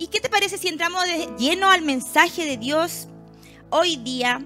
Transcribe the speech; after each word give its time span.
¿Y 0.00 0.06
qué 0.06 0.18
te 0.18 0.30
parece 0.30 0.56
si 0.56 0.68
entramos 0.68 1.04
de 1.04 1.28
lleno 1.38 1.68
al 1.68 1.82
mensaje 1.82 2.46
de 2.46 2.56
Dios 2.56 3.06
hoy 3.68 3.96
día? 3.96 4.42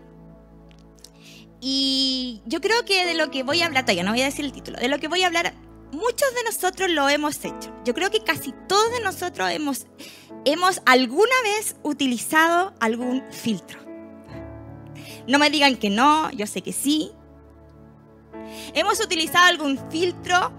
Y 1.60 2.42
yo 2.44 2.60
creo 2.60 2.84
que 2.84 3.06
de 3.06 3.14
lo 3.14 3.30
que 3.30 3.44
voy 3.44 3.62
a 3.62 3.66
hablar, 3.66 3.84
todavía 3.84 4.02
no 4.02 4.10
voy 4.10 4.22
a 4.22 4.24
decir 4.24 4.44
el 4.44 4.52
título, 4.52 4.80
de 4.80 4.88
lo 4.88 4.98
que 4.98 5.06
voy 5.06 5.22
a 5.22 5.28
hablar, 5.28 5.54
muchos 5.92 6.34
de 6.34 6.42
nosotros 6.44 6.90
lo 6.90 7.08
hemos 7.08 7.36
hecho. 7.44 7.72
Yo 7.84 7.94
creo 7.94 8.10
que 8.10 8.24
casi 8.24 8.52
todos 8.68 8.90
de 8.90 9.00
nosotros 9.04 9.48
hemos, 9.52 9.86
hemos 10.44 10.82
alguna 10.86 11.36
vez 11.44 11.76
utilizado 11.84 12.74
algún 12.80 13.22
filtro. 13.30 13.78
No 15.28 15.38
me 15.38 15.50
digan 15.50 15.76
que 15.76 15.88
no, 15.88 16.32
yo 16.32 16.48
sé 16.48 16.62
que 16.62 16.72
sí. 16.72 17.12
Hemos 18.74 18.98
utilizado 18.98 19.46
algún 19.46 19.78
filtro 19.88 20.52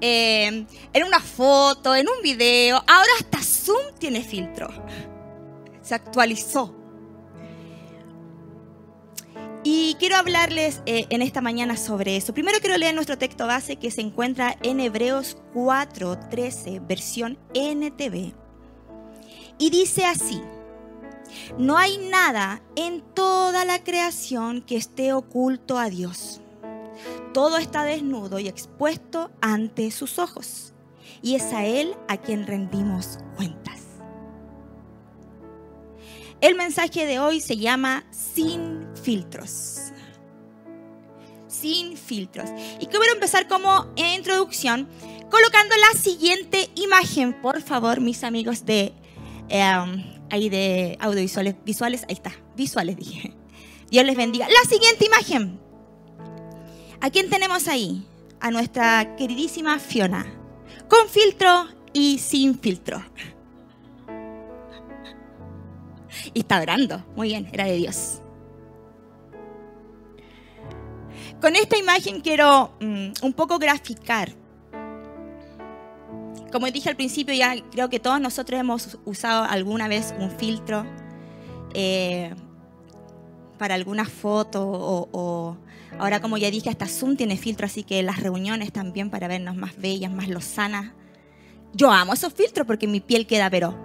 eh, 0.00 0.66
en 0.92 1.04
una 1.04 1.20
foto, 1.20 1.94
en 1.94 2.06
un 2.08 2.22
video. 2.22 2.76
Ahora 2.86 3.10
hasta 3.18 3.42
Zoom 3.42 3.94
tiene 3.98 4.22
filtro. 4.22 4.68
Se 5.82 5.94
actualizó. 5.94 6.76
Y 9.62 9.96
quiero 9.98 10.16
hablarles 10.16 10.80
eh, 10.86 11.06
en 11.10 11.20
esta 11.20 11.42
mañana 11.42 11.76
sobre 11.76 12.16
eso. 12.16 12.32
Primero 12.32 12.58
quiero 12.60 12.78
leer 12.78 12.94
nuestro 12.94 13.18
texto 13.18 13.46
base 13.46 13.76
que 13.76 13.90
se 13.90 14.00
encuentra 14.00 14.56
en 14.62 14.80
Hebreos 14.80 15.36
4:13, 15.54 16.86
versión 16.86 17.38
NTV. 17.52 18.32
Y 19.58 19.68
dice 19.68 20.06
así, 20.06 20.40
no 21.58 21.76
hay 21.76 21.98
nada 21.98 22.62
en 22.76 23.02
toda 23.14 23.66
la 23.66 23.84
creación 23.84 24.62
que 24.62 24.76
esté 24.76 25.12
oculto 25.12 25.78
a 25.78 25.90
Dios. 25.90 26.40
Todo 27.32 27.58
está 27.58 27.84
desnudo 27.84 28.38
y 28.38 28.48
expuesto 28.48 29.30
ante 29.40 29.90
sus 29.90 30.18
ojos. 30.18 30.72
Y 31.22 31.36
es 31.36 31.52
a 31.52 31.64
Él 31.64 31.94
a 32.08 32.16
quien 32.16 32.46
rendimos 32.46 33.18
cuentas. 33.36 33.80
El 36.40 36.54
mensaje 36.54 37.04
de 37.04 37.20
hoy 37.20 37.40
se 37.40 37.56
llama 37.58 38.04
Sin 38.10 38.86
filtros. 39.02 39.92
Sin 41.46 41.96
filtros. 41.96 42.48
Y 42.80 42.86
quiero 42.86 43.12
empezar 43.12 43.46
como 43.46 43.92
introducción 43.96 44.88
colocando 45.30 45.74
la 45.76 46.00
siguiente 46.00 46.70
imagen, 46.74 47.40
por 47.40 47.62
favor, 47.62 48.00
mis 48.00 48.24
amigos 48.24 48.64
de 48.64 48.94
em, 49.48 50.20
ahí 50.30 50.48
de 50.48 50.96
audiovisuales, 51.00 51.56
visuales, 51.64 52.04
ahí 52.08 52.14
está, 52.14 52.32
visuales 52.56 52.96
dije. 52.96 53.34
Dios 53.90 54.04
les 54.04 54.16
bendiga. 54.16 54.46
La 54.48 54.68
siguiente 54.68 55.06
imagen. 55.06 55.69
¿A 57.02 57.08
quién 57.08 57.30
tenemos 57.30 57.66
ahí? 57.66 58.06
A 58.40 58.50
nuestra 58.50 59.16
queridísima 59.16 59.78
Fiona. 59.78 60.26
Con 60.88 61.08
filtro 61.08 61.66
y 61.94 62.18
sin 62.18 62.58
filtro. 62.58 63.02
Y 66.34 66.40
está 66.40 66.60
orando. 66.60 67.02
Muy 67.16 67.28
bien, 67.28 67.48
era 67.52 67.64
de 67.64 67.76
Dios. 67.76 68.20
Con 71.40 71.56
esta 71.56 71.78
imagen 71.78 72.20
quiero 72.20 72.72
mm, 72.80 73.12
un 73.22 73.32
poco 73.32 73.58
graficar. 73.58 74.34
Como 76.52 76.66
dije 76.66 76.90
al 76.90 76.96
principio, 76.96 77.32
ya 77.32 77.54
creo 77.70 77.88
que 77.88 77.98
todos 77.98 78.20
nosotros 78.20 78.60
hemos 78.60 78.98
usado 79.06 79.44
alguna 79.44 79.88
vez 79.88 80.12
un 80.18 80.30
filtro 80.32 80.84
eh, 81.72 82.34
para 83.60 83.74
alguna 83.74 84.06
foto 84.06 84.66
o, 84.66 85.58
ahora 85.98 86.22
como 86.22 86.38
ya 86.38 86.50
dije, 86.50 86.70
hasta 86.70 86.86
Zoom 86.86 87.16
tiene 87.16 87.36
filtro, 87.36 87.66
así 87.66 87.82
que 87.82 88.02
las 88.02 88.20
reuniones 88.20 88.72
también 88.72 89.10
para 89.10 89.28
vernos 89.28 89.54
más 89.54 89.76
bellas, 89.76 90.10
más 90.10 90.28
lozanas. 90.28 90.92
Yo 91.74 91.92
amo 91.92 92.14
esos 92.14 92.32
filtros 92.32 92.66
porque 92.66 92.86
mi 92.86 93.00
piel 93.00 93.26
queda 93.26 93.50
pero 93.50 93.78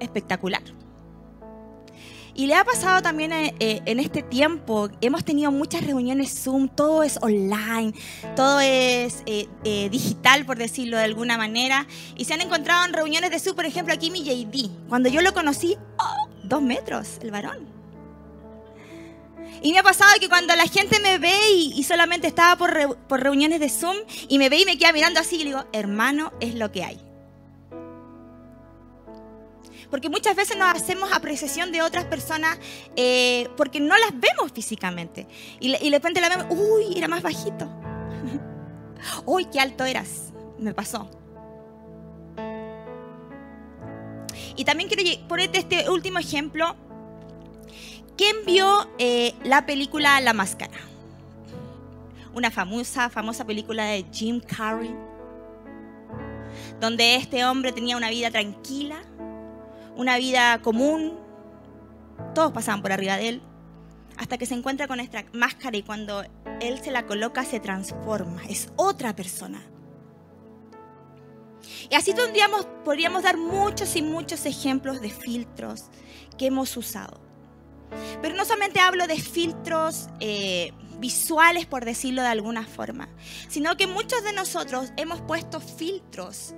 espectacular. 0.00 0.62
Y 2.34 2.46
le 2.46 2.54
ha 2.54 2.64
pasado 2.64 3.02
también 3.02 3.32
eh, 3.32 3.54
eh, 3.60 3.82
en 3.84 4.00
este 4.00 4.22
tiempo, 4.22 4.88
hemos 5.02 5.26
tenido 5.26 5.52
muchas 5.52 5.86
reuniones 5.86 6.42
Zoom, 6.42 6.68
todo 6.68 7.02
es 7.02 7.18
online, 7.20 7.92
todo 8.34 8.60
es 8.60 9.22
eh, 9.26 9.88
digital, 9.90 10.46
por 10.46 10.56
decirlo 10.56 10.96
de 10.96 11.04
alguna 11.04 11.36
manera. 11.36 11.86
Y 12.16 12.24
se 12.24 12.32
han 12.32 12.40
encontrado 12.40 12.86
en 12.86 12.94
reuniones 12.94 13.30
de 13.30 13.38
Zoom, 13.38 13.56
por 13.56 13.66
ejemplo, 13.66 13.92
aquí 13.92 14.10
mi 14.10 14.24
JD. 14.24 14.70
Cuando 14.88 15.10
yo 15.10 15.20
lo 15.20 15.34
conocí, 15.34 15.76
oh, 15.98 16.28
dos 16.42 16.62
metros, 16.62 17.18
el 17.20 17.30
varón. 17.30 17.83
Y 19.62 19.72
me 19.72 19.78
ha 19.78 19.82
pasado 19.82 20.12
que 20.20 20.28
cuando 20.28 20.54
la 20.56 20.66
gente 20.66 21.00
me 21.00 21.18
ve 21.18 21.50
y, 21.50 21.82
solamente 21.84 22.26
estaba 22.26 22.56
por, 22.56 22.96
por 23.06 23.22
reuniones 23.22 23.60
de 23.60 23.68
Zoom 23.68 23.96
y 24.28 24.38
me 24.38 24.48
ve 24.48 24.60
y 24.60 24.64
me 24.64 24.78
queda 24.78 24.92
mirando 24.92 25.20
así, 25.20 25.36
y 25.40 25.44
digo, 25.44 25.64
hermano, 25.72 26.32
es 26.40 26.54
lo 26.54 26.70
que 26.70 26.84
hay. 26.84 27.00
Porque 29.94 30.08
muchas 30.08 30.34
veces 30.34 30.56
nos 30.56 30.74
hacemos 30.74 31.12
apreciación 31.12 31.70
de 31.70 31.80
otras 31.80 32.06
personas 32.06 32.58
eh, 32.96 33.48
porque 33.56 33.78
no 33.78 33.96
las 33.96 34.10
vemos 34.12 34.50
físicamente. 34.52 35.28
Y, 35.60 35.70
de 35.70 35.90
repente 35.90 36.20
la 36.20 36.28
vemos, 36.28 36.46
uy, 36.50 36.98
era 36.98 37.06
más 37.06 37.22
bajito. 37.22 37.68
uy, 39.24 39.44
qué 39.44 39.60
alto 39.60 39.84
eras. 39.84 40.32
Me 40.58 40.74
pasó. 40.74 41.08
Y 44.56 44.64
también 44.64 44.88
quiero 44.88 45.28
ponerte 45.28 45.58
este 45.58 45.88
último 45.88 46.18
ejemplo. 46.18 46.74
¿Quién 48.16 48.36
vio 48.46 48.88
eh, 48.98 49.34
la 49.42 49.66
película 49.66 50.20
La 50.20 50.32
Máscara? 50.32 50.78
Una 52.32 52.52
famosa, 52.52 53.10
famosa 53.10 53.44
película 53.44 53.86
de 53.86 54.06
Jim 54.12 54.40
Carrey, 54.40 54.94
donde 56.80 57.16
este 57.16 57.44
hombre 57.44 57.72
tenía 57.72 57.96
una 57.96 58.10
vida 58.10 58.30
tranquila, 58.30 59.02
una 59.96 60.16
vida 60.16 60.62
común, 60.62 61.18
todos 62.36 62.52
pasaban 62.52 62.82
por 62.82 62.92
arriba 62.92 63.16
de 63.16 63.30
él, 63.30 63.42
hasta 64.16 64.38
que 64.38 64.46
se 64.46 64.54
encuentra 64.54 64.86
con 64.86 65.00
esta 65.00 65.24
máscara 65.32 65.76
y 65.76 65.82
cuando 65.82 66.22
él 66.60 66.80
se 66.80 66.92
la 66.92 67.06
coloca 67.06 67.44
se 67.44 67.58
transforma, 67.58 68.44
es 68.48 68.70
otra 68.76 69.16
persona. 69.16 69.60
Y 71.90 71.96
así 71.96 72.14
podríamos 72.84 73.22
dar 73.24 73.36
muchos 73.38 73.96
y 73.96 74.02
muchos 74.02 74.46
ejemplos 74.46 75.00
de 75.00 75.10
filtros 75.10 75.86
que 76.38 76.46
hemos 76.46 76.76
usado. 76.76 77.23
Pero 78.22 78.34
no 78.34 78.44
solamente 78.44 78.80
hablo 78.80 79.06
de 79.06 79.18
filtros 79.18 80.08
eh, 80.20 80.72
visuales, 80.98 81.66
por 81.66 81.84
decirlo 81.84 82.22
de 82.22 82.28
alguna 82.28 82.64
forma, 82.64 83.08
sino 83.48 83.76
que 83.76 83.86
muchos 83.86 84.22
de 84.24 84.32
nosotros 84.32 84.92
hemos 84.96 85.20
puesto 85.20 85.60
filtros 85.60 86.54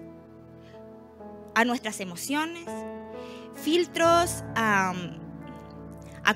a 1.54 1.64
nuestras 1.64 2.00
emociones, 2.00 2.68
filtros 3.62 4.44
a, 4.54 4.94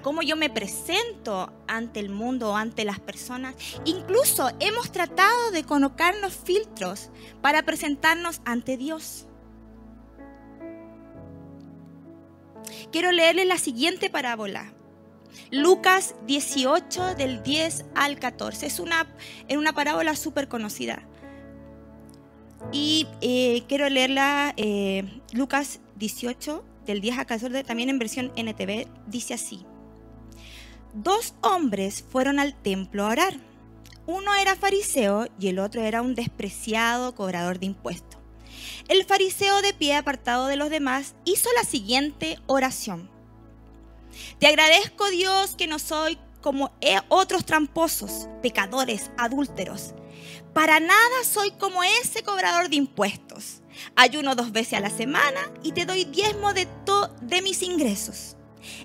cómo 0.03 0.22
yo 0.22 0.34
me 0.37 0.49
presento 0.49 1.53
ante 1.67 2.00
el 2.00 2.09
mundo 2.09 2.50
o 2.50 2.56
ante 2.56 2.84
las 2.84 3.00
personas. 3.00 3.55
Incluso 3.84 4.50
hemos 4.61 4.91
tratado 4.91 5.50
de 5.50 5.65
colocarnos 5.65 6.32
filtros 6.32 7.11
para 7.43 7.62
presentarnos 7.62 8.41
ante 8.44 8.77
Dios. 8.77 9.27
Quiero 12.91 13.12
leerle 13.12 13.44
la 13.44 13.59
siguiente 13.59 14.11
parábola. 14.11 14.72
Lucas 15.50 16.14
18 16.26 17.14
del 17.14 17.42
10 17.42 17.84
al 17.94 18.18
14. 18.18 18.66
Es 18.66 18.80
una, 18.80 19.06
una 19.50 19.72
parábola 19.72 20.16
súper 20.16 20.48
conocida. 20.48 21.06
Y 22.72 23.06
eh, 23.20 23.64
quiero 23.69 23.88
leerla, 23.88 24.54
eh, 24.56 25.20
Lucas 25.32 25.80
18 25.96 26.64
del 26.86 27.00
10 27.00 27.19
a 27.19 27.24
14, 27.24 27.64
también 27.64 27.88
en 27.88 27.98
versión 27.98 28.32
NTV, 28.36 28.86
dice 29.06 29.34
así. 29.34 29.64
Dos 30.92 31.34
hombres 31.40 32.04
fueron 32.08 32.38
al 32.38 32.54
templo 32.54 33.04
a 33.04 33.10
orar. 33.10 33.34
Uno 34.06 34.34
era 34.34 34.56
fariseo 34.56 35.26
y 35.38 35.48
el 35.48 35.58
otro 35.58 35.82
era 35.82 36.02
un 36.02 36.14
despreciado 36.14 37.14
cobrador 37.14 37.60
de 37.60 37.66
impuestos. 37.66 38.20
El 38.88 39.04
fariseo 39.04 39.62
de 39.62 39.72
pie 39.72 39.94
apartado 39.94 40.46
de 40.46 40.56
los 40.56 40.70
demás 40.70 41.14
hizo 41.24 41.48
la 41.56 41.64
siguiente 41.64 42.38
oración. 42.46 43.08
Te 44.38 44.46
agradezco 44.46 45.08
Dios 45.10 45.54
que 45.56 45.66
no 45.66 45.78
soy 45.78 46.18
como 46.40 46.72
otros 47.08 47.44
tramposos, 47.44 48.28
pecadores, 48.42 49.10
adúlteros. 49.18 49.94
Para 50.54 50.80
nada 50.80 51.24
soy 51.24 51.50
como 51.52 51.82
ese 51.82 52.22
cobrador 52.22 52.68
de 52.68 52.76
impuestos. 52.76 53.62
Ayuno 53.94 54.34
dos 54.34 54.52
veces 54.52 54.74
a 54.74 54.80
la 54.80 54.90
semana 54.90 55.40
y 55.62 55.72
te 55.72 55.86
doy 55.86 56.04
diezmo 56.04 56.52
de, 56.52 56.66
de 57.22 57.42
mis 57.42 57.62
ingresos. 57.62 58.36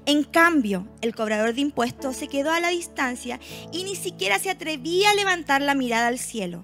En 0.05 0.23
cambio, 0.23 0.87
el 1.01 1.15
cobrador 1.15 1.53
de 1.53 1.61
impuestos 1.61 2.15
se 2.15 2.27
quedó 2.27 2.51
a 2.51 2.59
la 2.59 2.69
distancia 2.69 3.39
y 3.71 3.83
ni 3.83 3.95
siquiera 3.95 4.39
se 4.39 4.49
atrevía 4.49 5.11
a 5.11 5.15
levantar 5.15 5.61
la 5.61 5.75
mirada 5.75 6.07
al 6.07 6.19
cielo 6.19 6.63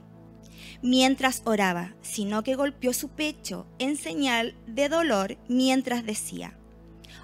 mientras 0.82 1.42
oraba, 1.46 1.94
sino 2.02 2.44
que 2.44 2.56
golpeó 2.56 2.94
su 2.94 3.10
pecho 3.10 3.66
en 3.80 3.98
señal 3.98 4.56
de 4.68 4.90
dolor 4.90 5.38
mientras 5.48 6.06
decía, 6.06 6.58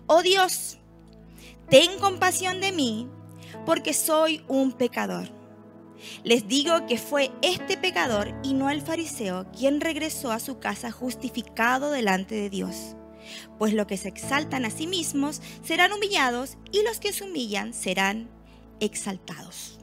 Oh 0.05 0.21
Dios, 0.21 0.77
ten 1.69 1.99
compasión 1.99 2.61
de 2.61 2.71
mí, 2.71 3.07
porque 3.65 3.93
soy 3.93 4.43
un 4.47 4.71
pecador. 4.71 5.29
Les 6.23 6.47
digo 6.47 6.85
que 6.85 6.97
fue 6.97 7.31
este 7.41 7.77
pecador 7.77 8.33
y 8.43 8.53
no 8.53 8.69
el 8.69 8.81
fariseo 8.81 9.47
quien 9.51 9.81
regresó 9.81 10.31
a 10.31 10.39
su 10.39 10.59
casa 10.59 10.91
justificado 10.91 11.91
delante 11.91 12.35
de 12.35 12.49
Dios. 12.49 12.95
Pues 13.57 13.73
los 13.73 13.87
que 13.87 13.97
se 13.97 14.07
exaltan 14.07 14.63
a 14.63 14.69
sí 14.69 14.87
mismos 14.87 15.41
serán 15.63 15.91
humillados 15.91 16.57
y 16.71 16.83
los 16.83 16.99
que 16.99 17.11
se 17.11 17.23
humillan 17.23 17.73
serán 17.73 18.29
exaltados. 18.79 19.79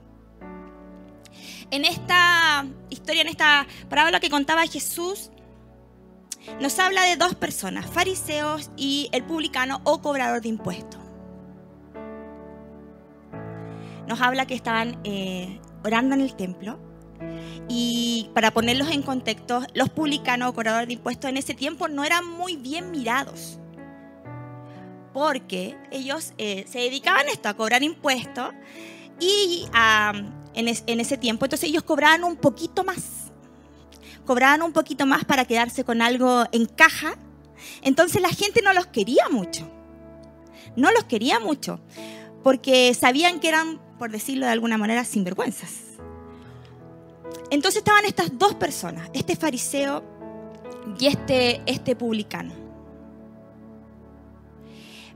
En 1.71 1.85
esta 1.85 2.67
historia, 2.91 3.23
en 3.23 3.29
esta 3.29 3.67
parábola 3.89 4.21
que 4.21 4.31
contaba 4.31 4.67
Jesús, 4.67 5.31
nos 6.61 6.79
habla 6.79 7.05
de 7.05 7.17
dos 7.17 7.35
personas, 7.35 7.87
fariseos 7.87 8.71
y 8.77 9.09
el 9.13 9.25
publicano 9.25 9.81
o 9.85 10.01
cobrador 10.01 10.41
de 10.41 10.49
impuestos. 10.49 11.04
Nos 14.09 14.21
habla 14.21 14.47
que 14.47 14.55
estaban 14.55 14.99
eh, 15.05 15.61
orando 15.83 16.15
en 16.15 16.21
el 16.21 16.35
templo 16.35 16.79
y 17.69 18.31
para 18.35 18.51
ponerlos 18.53 18.91
en 18.91 19.03
contexto, 19.03 19.63
los 19.75 19.89
publicanos 19.89 20.51
o 20.51 20.55
cobradores 20.55 20.89
de 20.89 20.95
impuestos 20.95 21.31
en 21.31 21.37
ese 21.37 21.55
tiempo 21.55 21.89
no 21.89 22.05
eran 22.05 22.27
muy 22.27 22.57
bien 22.57 22.91
mirados. 22.91 23.59
Porque 25.13 25.77
ellos 25.91 26.35
eh, 26.39 26.65
se 26.69 26.81
dedicaban 26.81 27.27
a 27.27 27.31
esto, 27.31 27.49
a 27.49 27.55
cobrar 27.55 27.83
impuestos. 27.83 28.51
Y 29.21 29.67
en, 30.55 30.67
en 30.69 31.01
ese 31.01 31.17
tiempo, 31.17 31.47
entonces 31.47 31.69
ellos 31.69 31.85
cobraban 31.85 32.25
un 32.25 32.37
poquito 32.37 32.85
más. 32.85 33.33
Cobraban 34.27 34.63
un 34.63 34.73
poquito 34.73 35.07
más 35.07 35.25
para 35.25 35.45
quedarse 35.45 35.85
con 35.85 36.03
algo 36.03 36.45
en 36.53 36.67
caja. 36.67 37.17
Entonces 37.83 38.21
la 38.21 38.29
gente 38.29 38.61
no 38.63 38.73
los 38.73 38.87
quería 38.87 39.29
mucho. 39.31 39.71
No 40.77 40.91
los 40.91 41.05
quería 41.05 41.39
mucho. 41.39 41.81
Porque 42.43 42.93
sabían 42.93 43.41
que 43.41 43.49
eran, 43.49 43.81
por 43.99 44.11
decirlo 44.11 44.47
de 44.47 44.53
alguna 44.53 44.79
manera, 44.79 45.05
sinvergüenzas. 45.05 45.95
Entonces 47.51 47.79
estaban 47.79 48.05
estas 48.05 48.39
dos 48.39 48.55
personas, 48.55 49.11
este 49.15 49.37
fariseo 49.37 50.03
y 50.99 51.07
este, 51.07 51.63
este 51.67 51.97
publicano. 51.97 52.53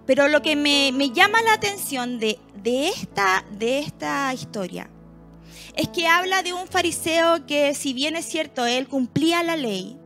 Pero 0.06 0.28
lo 0.28 0.40
que 0.40 0.56
me, 0.56 1.10
llama 1.10 1.42
la 1.42 1.52
atención 1.52 2.18
de, 2.18 2.38
esta, 2.64 3.44
de 3.58 3.80
esta 3.80 4.32
historia 4.32 4.88
es 5.74 5.88
que 5.88 6.06
habla 6.08 6.42
de 6.42 6.54
un 6.54 6.66
fariseo 6.66 7.46
que 7.46 7.74
si 7.74 7.92
bien 7.92 8.16
es 8.16 8.24
cierto, 8.24 8.64
él 8.64 8.88
cumplía 8.88 9.42
la 9.42 9.56
ley, 9.56 9.98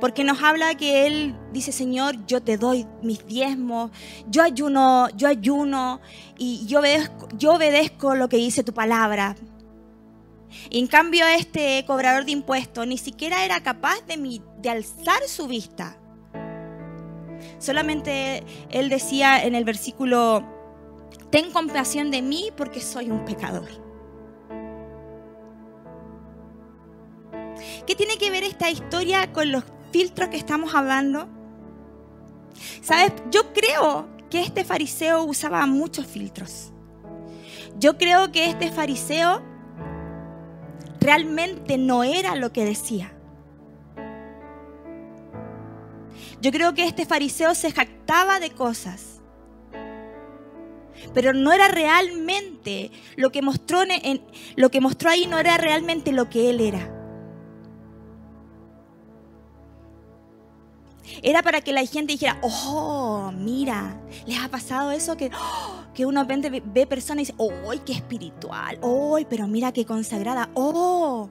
porque 0.00 0.24
nos 0.24 0.42
habla 0.42 0.74
que 0.74 1.06
él 1.06 1.34
dice, 1.52 1.72
Señor, 1.72 2.26
yo 2.26 2.42
te 2.42 2.56
doy 2.56 2.86
mis 3.02 3.26
diezmos, 3.26 3.90
yo 4.28 4.42
ayuno, 4.42 5.08
yo 5.16 5.28
ayuno 5.28 6.00
y 6.36 6.66
yo 6.66 6.80
obedezco, 7.52 8.14
lo 8.14 8.28
que 8.28 8.36
dice 8.36 8.64
tu 8.64 8.74
palabra 8.74 9.34
en 10.70 10.86
cambio, 10.86 11.26
este 11.26 11.84
cobrador 11.86 12.24
de 12.24 12.32
impuestos 12.32 12.86
ni 12.86 12.98
siquiera 12.98 13.44
era 13.44 13.62
capaz 13.62 14.00
de, 14.06 14.40
de 14.58 14.70
alzar 14.70 15.22
su 15.26 15.46
vista. 15.46 15.96
Solamente 17.58 18.42
él 18.70 18.88
decía 18.88 19.44
en 19.44 19.54
el 19.54 19.64
versículo, 19.64 20.44
ten 21.30 21.50
compasión 21.50 22.10
de 22.10 22.22
mí 22.22 22.50
porque 22.56 22.80
soy 22.80 23.10
un 23.10 23.24
pecador. 23.24 23.68
¿Qué 27.86 27.94
tiene 27.94 28.16
que 28.16 28.30
ver 28.30 28.44
esta 28.44 28.70
historia 28.70 29.32
con 29.32 29.52
los 29.52 29.64
filtros 29.94 30.28
que 30.28 30.36
estamos 30.36 30.74
hablando? 30.74 31.28
Sabes, 32.82 33.12
yo 33.30 33.52
creo 33.52 34.08
que 34.28 34.40
este 34.40 34.64
fariseo 34.64 35.22
usaba 35.22 35.64
muchos 35.66 36.04
filtros. 36.04 36.72
Yo 37.78 37.96
creo 37.96 38.32
que 38.32 38.50
este 38.50 38.72
fariseo 38.72 39.40
realmente 40.98 41.78
no 41.78 42.02
era 42.02 42.34
lo 42.34 42.52
que 42.52 42.64
decía. 42.64 43.12
Yo 46.40 46.50
creo 46.50 46.74
que 46.74 46.86
este 46.86 47.06
fariseo 47.06 47.54
se 47.54 47.70
jactaba 47.70 48.40
de 48.40 48.50
cosas, 48.50 49.20
pero 51.14 51.32
no 51.32 51.52
era 51.52 51.68
realmente 51.68 52.90
lo 53.14 53.30
que 53.30 53.42
mostró, 53.42 53.82
lo 54.56 54.70
que 54.72 54.80
mostró 54.80 55.10
ahí, 55.10 55.28
no 55.28 55.38
era 55.38 55.56
realmente 55.56 56.10
lo 56.10 56.28
que 56.28 56.50
él 56.50 56.60
era. 56.60 56.93
Era 61.22 61.42
para 61.42 61.60
que 61.60 61.72
la 61.72 61.84
gente 61.86 62.12
dijera, 62.12 62.38
oh, 62.42 63.32
mira, 63.34 64.00
les 64.26 64.38
ha 64.38 64.48
pasado 64.48 64.90
eso 64.90 65.16
que, 65.16 65.30
que 65.94 66.06
uno 66.06 66.24
ve, 66.26 66.62
ve 66.64 66.86
personas 66.86 67.22
y 67.22 67.26
dice, 67.26 67.34
oh, 67.38 67.50
qué 67.84 67.92
espiritual, 67.92 68.78
oh, 68.82 69.18
pero 69.28 69.46
mira 69.46 69.72
qué 69.72 69.84
consagrada, 69.84 70.50
oh, 70.54 71.30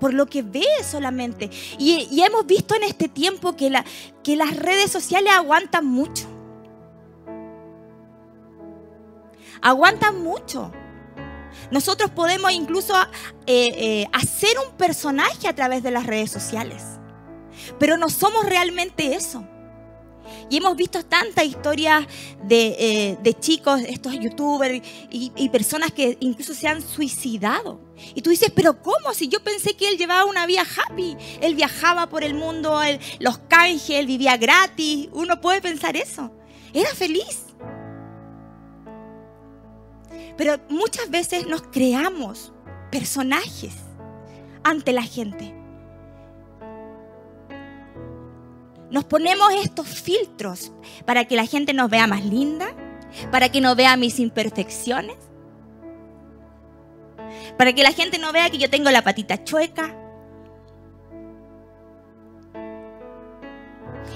por 0.00 0.14
lo 0.14 0.26
que 0.26 0.42
ve 0.42 0.66
solamente. 0.82 1.50
Y, 1.78 2.20
hemos 2.22 2.46
visto 2.46 2.74
en 2.74 2.84
este 2.84 3.08
tiempo 3.08 3.56
que 3.56 3.70
las 3.70 4.56
redes 4.56 4.90
sociales 4.90 5.32
aguantan 5.32 5.86
mucho. 5.86 6.26
Aguantan 9.62 10.22
mucho. 10.22 10.70
Nosotros 11.70 12.10
podemos 12.10 12.52
incluso 12.52 12.94
eh, 13.46 13.72
eh, 13.76 14.06
hacer 14.12 14.50
un 14.66 14.76
personaje 14.76 15.48
a 15.48 15.54
través 15.54 15.82
de 15.82 15.90
las 15.90 16.06
redes 16.06 16.30
sociales. 16.30 16.82
Pero 17.78 17.96
no 17.96 18.08
somos 18.08 18.44
realmente 18.46 19.14
eso. 19.14 19.46
Y 20.50 20.58
hemos 20.58 20.76
visto 20.76 21.04
tantas 21.04 21.44
historias 21.44 22.06
de, 22.42 23.16
eh, 23.22 23.34
chicos, 23.40 23.80
estos 23.86 24.14
youtubers 24.18 24.82
y, 25.10 25.48
personas 25.48 25.92
que 25.92 26.16
incluso 26.20 26.54
se 26.54 26.68
han 26.68 26.82
suicidado. 26.82 27.80
Y 28.14 28.22
tú 28.22 28.30
dices, 28.30 28.50
pero 28.54 28.82
¿cómo? 28.82 29.14
Si 29.14 29.28
yo 29.28 29.42
pensé 29.42 29.76
que 29.76 29.88
él 29.88 29.98
llevaba 29.98 30.24
una 30.24 30.46
vida 30.46 30.62
happy, 30.62 31.16
él 31.40 31.54
viajaba 31.54 32.08
por 32.08 32.24
el 32.24 32.34
mundo, 32.34 32.80
los 33.20 33.38
canjes, 33.38 33.90
él 33.90 34.06
vivía 34.06 34.36
gratis. 34.36 35.08
Uno 35.12 35.40
puede 35.40 35.60
pensar 35.60 35.96
eso. 35.96 36.30
Era 36.72 36.90
feliz. 36.90 37.44
Pero 40.36 40.58
muchas 40.68 41.10
veces 41.10 41.46
nos 41.46 41.62
creamos 41.62 42.52
personajes 42.90 43.74
ante 44.64 44.92
la 44.92 45.02
gente. 45.02 45.63
Nos 48.94 49.02
ponemos 49.02 49.52
estos 49.54 49.88
filtros 49.88 50.70
para 51.04 51.24
que 51.24 51.34
la 51.34 51.46
gente 51.46 51.74
nos 51.74 51.90
vea 51.90 52.06
más 52.06 52.24
linda, 52.24 52.68
para 53.32 53.48
que 53.48 53.60
no 53.60 53.74
vea 53.74 53.96
mis 53.96 54.20
imperfecciones, 54.20 55.16
para 57.58 57.72
que 57.72 57.82
la 57.82 57.90
gente 57.90 58.18
no 58.18 58.30
vea 58.30 58.48
que 58.50 58.58
yo 58.58 58.70
tengo 58.70 58.92
la 58.92 59.02
patita 59.02 59.42
chueca. 59.42 59.96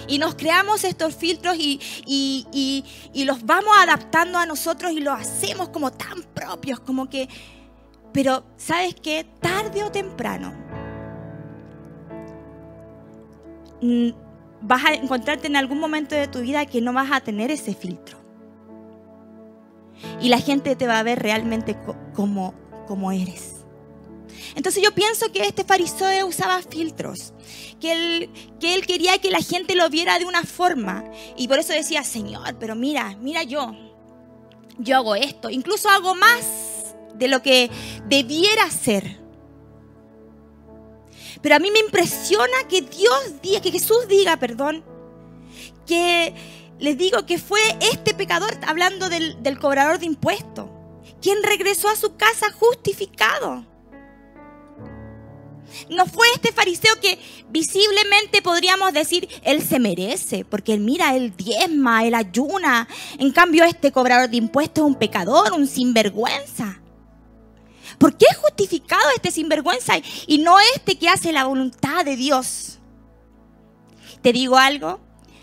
Y 0.06 0.18
nos 0.20 0.36
creamos 0.36 0.84
estos 0.84 1.12
filtros 1.12 1.56
y, 1.58 1.80
y, 2.06 3.24
los 3.24 3.44
vamos 3.44 3.76
adaptando 3.80 4.38
a 4.38 4.46
nosotros 4.46 4.92
y 4.92 5.00
los 5.00 5.18
hacemos 5.20 5.70
como 5.70 5.90
tan 5.90 6.22
propios, 6.22 6.78
como 6.78 7.10
que... 7.10 7.28
Pero, 8.12 8.44
¿sabes 8.56 8.94
qué? 8.94 9.26
Tarde 9.40 9.82
o 9.82 9.90
temprano 9.90 10.54
vas 14.60 14.84
a 14.84 14.94
encontrarte 14.94 15.46
en 15.46 15.56
algún 15.56 15.78
momento 15.78 16.14
de 16.14 16.28
tu 16.28 16.40
vida 16.40 16.66
que 16.66 16.80
no 16.80 16.92
vas 16.92 17.10
a 17.12 17.20
tener 17.20 17.50
ese 17.50 17.74
filtro. 17.74 18.18
Y 20.20 20.28
la 20.28 20.38
gente 20.38 20.76
te 20.76 20.86
va 20.86 20.98
a 20.98 21.02
ver 21.02 21.20
realmente 21.20 21.76
como, 22.14 22.54
como 22.86 23.12
eres. 23.12 23.58
Entonces 24.54 24.82
yo 24.82 24.92
pienso 24.92 25.30
que 25.32 25.42
este 25.42 25.64
fariseo 25.64 26.26
usaba 26.26 26.62
filtros, 26.62 27.32
que 27.80 27.92
él, 27.92 28.30
que 28.60 28.74
él 28.74 28.86
quería 28.86 29.18
que 29.18 29.30
la 29.30 29.40
gente 29.40 29.74
lo 29.74 29.88
viera 29.90 30.18
de 30.18 30.24
una 30.24 30.42
forma. 30.42 31.04
Y 31.36 31.48
por 31.48 31.58
eso 31.58 31.72
decía, 31.72 32.04
Señor, 32.04 32.56
pero 32.58 32.74
mira, 32.74 33.16
mira 33.20 33.42
yo, 33.42 33.76
yo 34.78 34.96
hago 34.96 35.14
esto, 35.14 35.50
incluso 35.50 35.88
hago 35.88 36.14
más 36.14 36.94
de 37.14 37.28
lo 37.28 37.42
que 37.42 37.70
debiera 38.08 38.70
ser. 38.70 39.27
Pero 41.42 41.54
a 41.54 41.58
mí 41.58 41.70
me 41.70 41.80
impresiona 41.80 42.66
que 42.68 42.82
Dios 42.82 43.40
diga, 43.42 43.60
que 43.60 43.70
Jesús 43.70 44.08
diga, 44.08 44.36
perdón, 44.38 44.84
que 45.86 46.34
les 46.78 46.96
digo 46.96 47.26
que 47.26 47.38
fue 47.38 47.60
este 47.80 48.14
pecador, 48.14 48.56
hablando 48.66 49.08
del, 49.08 49.58
cobrador 49.58 49.98
de 49.98 50.06
impuestos, 50.06 50.68
quien 51.20 51.42
regresó 51.42 51.88
a 51.88 51.96
su 51.96 52.16
casa 52.16 52.52
justificado. 52.52 53.64
No 55.90 56.06
fue 56.06 56.26
este 56.34 56.50
fariseo 56.50 56.98
que 57.00 57.18
visiblemente 57.50 58.42
podríamos 58.42 58.92
decir, 58.92 59.28
él 59.42 59.62
se 59.62 59.78
merece, 59.78 60.44
porque 60.44 60.72
él 60.72 60.80
mira, 60.80 61.14
él 61.14 61.36
diezma, 61.36 62.04
él 62.04 62.14
ayuna. 62.14 62.88
En 63.18 63.32
cambio, 63.32 63.64
este 63.64 63.92
cobrador 63.92 64.30
de 64.30 64.38
impuestos 64.38 64.82
es 64.82 64.88
un 64.88 64.94
pecador, 64.94 65.52
un 65.52 65.66
sinvergüenza. 65.66 66.80
¿Por 67.98 68.16
qué 68.16 68.26
es 68.30 68.36
justificado 68.36 69.02
este 69.14 69.30
sinvergüenza 69.30 69.94
y 70.26 70.38
no 70.38 70.56
este 70.76 70.98
que 70.98 71.08
hace 71.08 71.32
la 71.32 71.44
voluntad 71.44 72.04
de 72.04 72.16
Dios? 72.16 72.78
Te 74.22 74.32
digo 74.32 74.56
algo, 74.56 75.00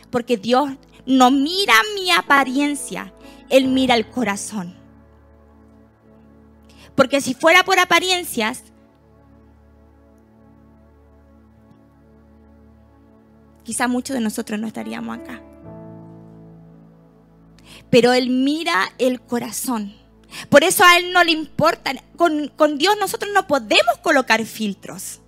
porque 0.09 0.37
Dios 0.37 0.69
no 1.05 1.31
mira 1.31 1.73
mi 1.95 2.11
apariencia, 2.11 3.13
Él 3.49 3.67
mira 3.67 3.95
el 3.95 4.09
corazón. 4.09 4.75
Porque 6.95 7.19
si 7.19 7.33
fuera 7.33 7.63
por 7.63 7.77
apariencias, 7.77 8.63
quizá 13.63 13.87
muchos 13.87 14.13
de 14.13 14.21
nosotros 14.21 14.59
no 14.59 14.67
estaríamos 14.67 15.17
acá. 15.17 15.41
pero 17.89 18.13
Él 18.13 18.29
mira 18.29 18.89
el 18.97 19.21
corazón. 19.21 19.93
Por 20.49 20.63
eso 20.63 20.83
a 20.83 20.97
Él 20.97 21.11
no 21.11 21.23
le 21.23 21.31
importa. 21.31 21.93
Con, 22.17 22.49
con 22.49 22.77
Dios 22.77 22.95
nosotros 22.99 23.31
no 23.33 23.47
podemos 23.47 23.97
colocar 24.01 24.43
filtros. 24.45 25.19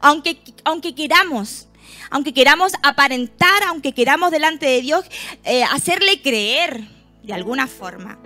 Aunque, 0.00 0.38
aunque 0.64 0.94
queramos, 0.94 1.68
aunque 2.10 2.34
queramos 2.34 2.72
aparentar, 2.82 3.62
aunque 3.64 3.92
queramos 3.92 4.30
delante 4.30 4.66
de 4.66 4.80
Dios 4.82 5.04
eh, 5.44 5.64
hacerle 5.64 6.20
creer 6.22 6.84
de 7.22 7.32
alguna 7.32 7.66
forma 7.66 8.18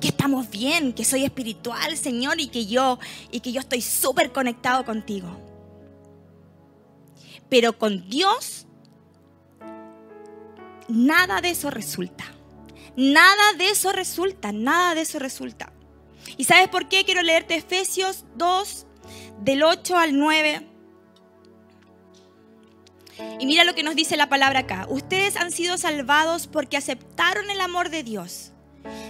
que 0.00 0.08
estamos 0.08 0.50
bien, 0.50 0.92
que 0.92 1.04
soy 1.04 1.24
espiritual, 1.24 1.96
Señor, 1.96 2.40
y 2.40 2.48
que 2.48 2.66
yo 2.66 2.98
y 3.30 3.40
que 3.40 3.52
yo 3.52 3.60
estoy 3.60 3.80
súper 3.80 4.32
conectado 4.32 4.84
contigo. 4.84 5.40
Pero 7.48 7.78
con 7.78 8.08
Dios 8.08 8.66
nada 10.88 11.40
de 11.40 11.50
eso 11.50 11.70
resulta. 11.70 12.24
Nada 12.96 13.52
de 13.56 13.70
eso 13.70 13.92
resulta, 13.92 14.52
nada 14.52 14.94
de 14.94 15.02
eso 15.02 15.18
resulta. 15.18 15.72
¿Y 16.36 16.44
sabes 16.44 16.68
por 16.68 16.88
qué? 16.88 17.04
Quiero 17.04 17.22
leerte 17.22 17.56
Efesios 17.56 18.24
2, 18.36 18.86
del 19.40 19.62
8 19.62 19.96
al 19.96 20.18
9. 20.18 20.68
Y 23.38 23.46
mira 23.46 23.64
lo 23.64 23.74
que 23.74 23.82
nos 23.82 23.94
dice 23.94 24.16
la 24.16 24.28
palabra 24.28 24.60
acá. 24.60 24.86
Ustedes 24.88 25.36
han 25.36 25.52
sido 25.52 25.78
salvados 25.78 26.46
porque 26.46 26.76
aceptaron 26.76 27.50
el 27.50 27.60
amor 27.60 27.90
de 27.90 28.02
Dios. 28.02 28.52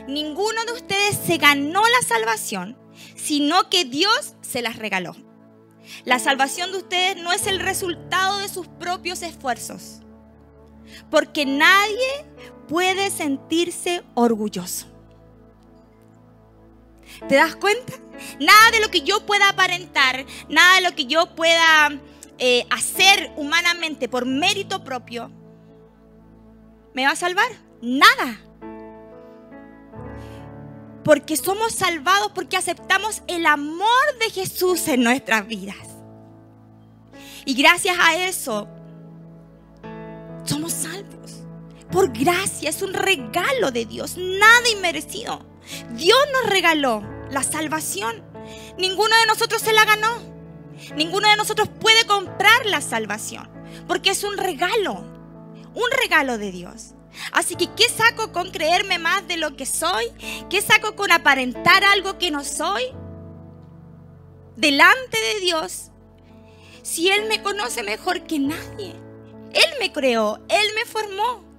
Ninguno 0.06 0.64
de 0.64 0.72
ustedes 0.72 1.18
se 1.24 1.38
ganó 1.38 1.82
la 1.82 2.06
salvación, 2.06 2.76
sino 3.16 3.70
que 3.70 3.84
Dios 3.84 4.34
se 4.42 4.62
las 4.62 4.76
regaló. 4.76 5.16
La 6.04 6.18
salvación 6.18 6.72
de 6.72 6.78
ustedes 6.78 7.16
no 7.16 7.32
es 7.32 7.46
el 7.46 7.60
resultado 7.60 8.38
de 8.38 8.48
sus 8.48 8.68
propios 8.68 9.22
esfuerzos, 9.22 10.00
porque 11.10 11.44
nadie 11.44 12.24
puede 12.68 13.10
sentirse 13.10 14.02
orgulloso. 14.14 14.86
¿Te 17.28 17.36
das 17.36 17.56
cuenta? 17.56 17.92
Nada 18.40 18.70
de 18.72 18.80
lo 18.80 18.90
que 18.90 19.02
yo 19.02 19.24
pueda 19.26 19.48
aparentar, 19.48 20.24
nada 20.48 20.76
de 20.76 20.80
lo 20.82 20.94
que 20.94 21.06
yo 21.06 21.34
pueda 21.34 21.90
eh, 22.38 22.66
hacer 22.70 23.32
humanamente 23.36 24.08
por 24.08 24.26
mérito 24.26 24.82
propio, 24.84 25.30
me 26.94 27.04
va 27.04 27.12
a 27.12 27.16
salvar. 27.16 27.50
Nada. 27.80 28.40
Porque 31.04 31.36
somos 31.36 31.72
salvados 31.72 32.30
porque 32.32 32.56
aceptamos 32.56 33.22
el 33.26 33.44
amor 33.46 34.18
de 34.20 34.30
Jesús 34.30 34.86
en 34.88 35.02
nuestras 35.02 35.46
vidas. 35.46 35.76
Y 37.44 37.54
gracias 37.54 37.96
a 37.98 38.16
eso, 38.16 38.68
somos 40.44 40.72
salvos 40.72 40.91
por 41.92 42.12
gracia, 42.12 42.70
es 42.70 42.82
un 42.82 42.94
regalo 42.94 43.70
de 43.70 43.84
Dios, 43.84 44.16
nada 44.16 44.68
inmerecido. 44.70 45.46
Dios 45.90 46.18
nos 46.32 46.50
regaló 46.50 47.02
la 47.30 47.42
salvación. 47.42 48.24
Ninguno 48.78 49.14
de 49.20 49.26
nosotros 49.26 49.62
se 49.62 49.72
la 49.72 49.84
ganó. 49.84 50.20
Ninguno 50.96 51.28
de 51.28 51.36
nosotros 51.36 51.68
puede 51.80 52.04
comprar 52.06 52.66
la 52.66 52.80
salvación, 52.80 53.48
porque 53.86 54.10
es 54.10 54.24
un 54.24 54.36
regalo, 54.36 54.94
un 55.74 55.90
regalo 56.02 56.38
de 56.38 56.50
Dios. 56.50 56.94
Así 57.30 57.54
que, 57.56 57.68
¿qué 57.74 57.88
saco 57.88 58.32
con 58.32 58.50
creerme 58.50 58.98
más 58.98 59.28
de 59.28 59.36
lo 59.36 59.54
que 59.54 59.66
soy? 59.66 60.06
¿Qué 60.50 60.60
saco 60.62 60.96
con 60.96 61.12
aparentar 61.12 61.84
algo 61.84 62.18
que 62.18 62.30
no 62.30 62.42
soy? 62.42 62.84
Delante 64.56 65.18
de 65.18 65.40
Dios, 65.40 65.90
si 66.82 67.10
Él 67.10 67.28
me 67.28 67.42
conoce 67.42 67.82
mejor 67.82 68.22
que 68.22 68.38
nadie. 68.38 68.94
Él 69.52 69.70
me 69.78 69.92
creó, 69.92 70.40
Él 70.48 70.66
me 70.74 70.84
formó. 70.86 71.51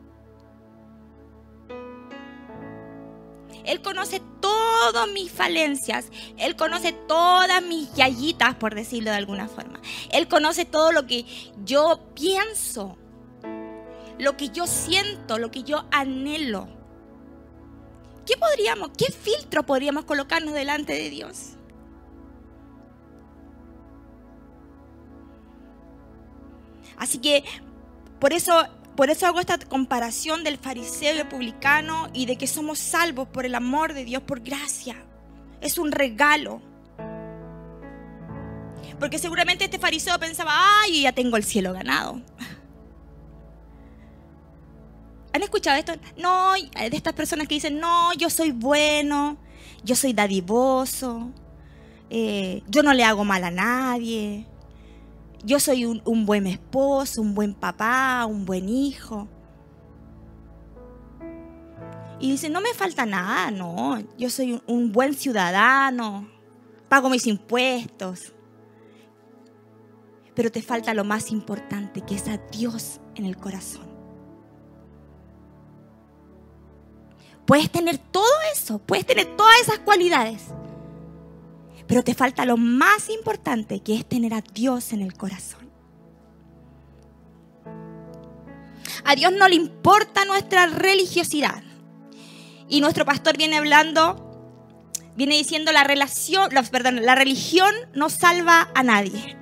Él 3.65 3.81
conoce 3.81 4.21
todas 4.39 5.07
mis 5.09 5.31
falencias. 5.31 6.11
Él 6.37 6.55
conoce 6.55 6.91
todas 6.91 7.63
mis 7.63 7.93
yayitas, 7.93 8.55
por 8.55 8.75
decirlo 8.75 9.11
de 9.11 9.17
alguna 9.17 9.47
forma. 9.47 9.81
Él 10.11 10.27
conoce 10.27 10.65
todo 10.65 10.91
lo 10.91 11.07
que 11.07 11.25
yo 11.63 12.01
pienso, 12.13 12.97
lo 14.19 14.37
que 14.37 14.49
yo 14.49 14.67
siento, 14.67 15.37
lo 15.37 15.51
que 15.51 15.63
yo 15.63 15.85
anhelo. 15.91 16.67
¿Qué 18.25 18.37
podríamos, 18.37 18.91
qué 18.97 19.11
filtro 19.11 19.63
podríamos 19.63 20.05
colocarnos 20.05 20.53
delante 20.53 20.93
de 20.93 21.09
Dios? 21.09 21.57
Así 26.97 27.17
que 27.17 27.43
por 28.19 28.31
eso 28.31 28.65
por 28.95 29.09
eso 29.09 29.25
hago 29.25 29.39
esta 29.39 29.57
comparación 29.57 30.43
del 30.43 30.57
fariseo 30.57 31.15
y 31.15 31.19
el 31.19 31.27
publicano 31.27 32.09
y 32.13 32.25
de 32.25 32.35
que 32.35 32.47
somos 32.47 32.79
salvos 32.79 33.27
por 33.27 33.45
el 33.45 33.55
amor 33.55 33.93
de 33.93 34.05
Dios, 34.05 34.21
por 34.21 34.41
gracia. 34.41 34.95
Es 35.61 35.77
un 35.77 35.91
regalo. 35.91 36.61
Porque 38.99 39.17
seguramente 39.17 39.65
este 39.65 39.79
fariseo 39.79 40.17
pensaba, 40.19 40.51
ay, 40.81 41.01
ya 41.01 41.11
tengo 41.11 41.37
el 41.37 41.43
cielo 41.43 41.73
ganado. 41.73 42.21
¿Han 45.33 45.41
escuchado 45.41 45.77
esto? 45.77 45.93
No, 46.15 46.53
de 46.53 46.95
estas 46.95 47.13
personas 47.13 47.47
que 47.47 47.55
dicen, 47.55 47.79
no, 47.79 48.13
yo 48.13 48.29
soy 48.29 48.51
bueno, 48.51 49.37
yo 49.83 49.95
soy 49.95 50.13
dadivoso, 50.13 51.31
eh, 52.11 52.61
yo 52.67 52.83
no 52.83 52.93
le 52.93 53.03
hago 53.03 53.25
mal 53.25 53.43
a 53.43 53.49
nadie, 53.49 54.45
yo 55.43 55.59
soy 55.59 55.85
un, 55.85 56.25
buen 56.25 56.47
esposo, 56.47 57.21
un 57.21 57.35
buen 57.35 57.53
papá, 57.53 58.25
un 58.25 58.45
buen 58.45 58.69
hijo. 58.69 59.27
Y 62.19 62.31
dice, 62.31 62.49
no 62.49 62.61
me 62.61 62.73
falta 62.73 63.05
nada, 63.05 63.51
no, 63.51 63.99
yo 64.17 64.29
soy 64.29 64.61
un, 64.65 64.91
buen 64.93 65.13
ciudadano, 65.13 66.29
pago 66.87 67.09
mis 67.09 67.27
impuestos. 67.27 68.33
Pero 70.33 70.49
te 70.49 70.61
falta 70.61 70.93
lo 70.93 71.03
más 71.03 71.31
importante, 71.31 72.01
que 72.01 72.15
es 72.15 72.27
a 72.27 72.37
Dios 72.37 73.01
en 73.15 73.25
el 73.25 73.37
corazón. 73.37 73.93
Puedes 77.45 77.69
tener 77.69 77.97
todo 77.97 78.25
eso, 78.53 78.79
puedes 78.79 79.05
tener 79.05 79.35
todas 79.35 79.59
esas 79.59 79.79
cualidades, 79.79 80.43
pero 81.87 82.03
te 82.03 82.13
falta 82.13 82.45
lo 82.45 82.57
más 82.57 83.09
importante, 83.09 83.81
que 83.81 83.95
es 83.95 84.05
tener 84.05 84.33
a 84.33 84.41
Dios 84.41 84.93
en 84.93 85.01
el 85.01 85.13
corazón. 85.13 85.69
A 89.05 89.15
Dios 89.15 89.33
no 89.33 89.47
le 89.47 89.55
importa 89.55 90.25
nuestra 90.25 90.67
religiosidad. 90.67 91.63
Y 92.69 92.79
nuestro 92.81 93.05
pastor 93.05 93.37
viene 93.37 93.57
hablando, 93.57 95.01
viene 95.15 95.35
diciendo 95.35 95.71
la 95.71 95.83
relación, 95.83 96.49
perdón, 96.71 97.05
la 97.05 97.15
religión 97.15 97.73
no 97.93 98.09
salva 98.09 98.69
a 98.73 98.83
nadie. 98.83 99.37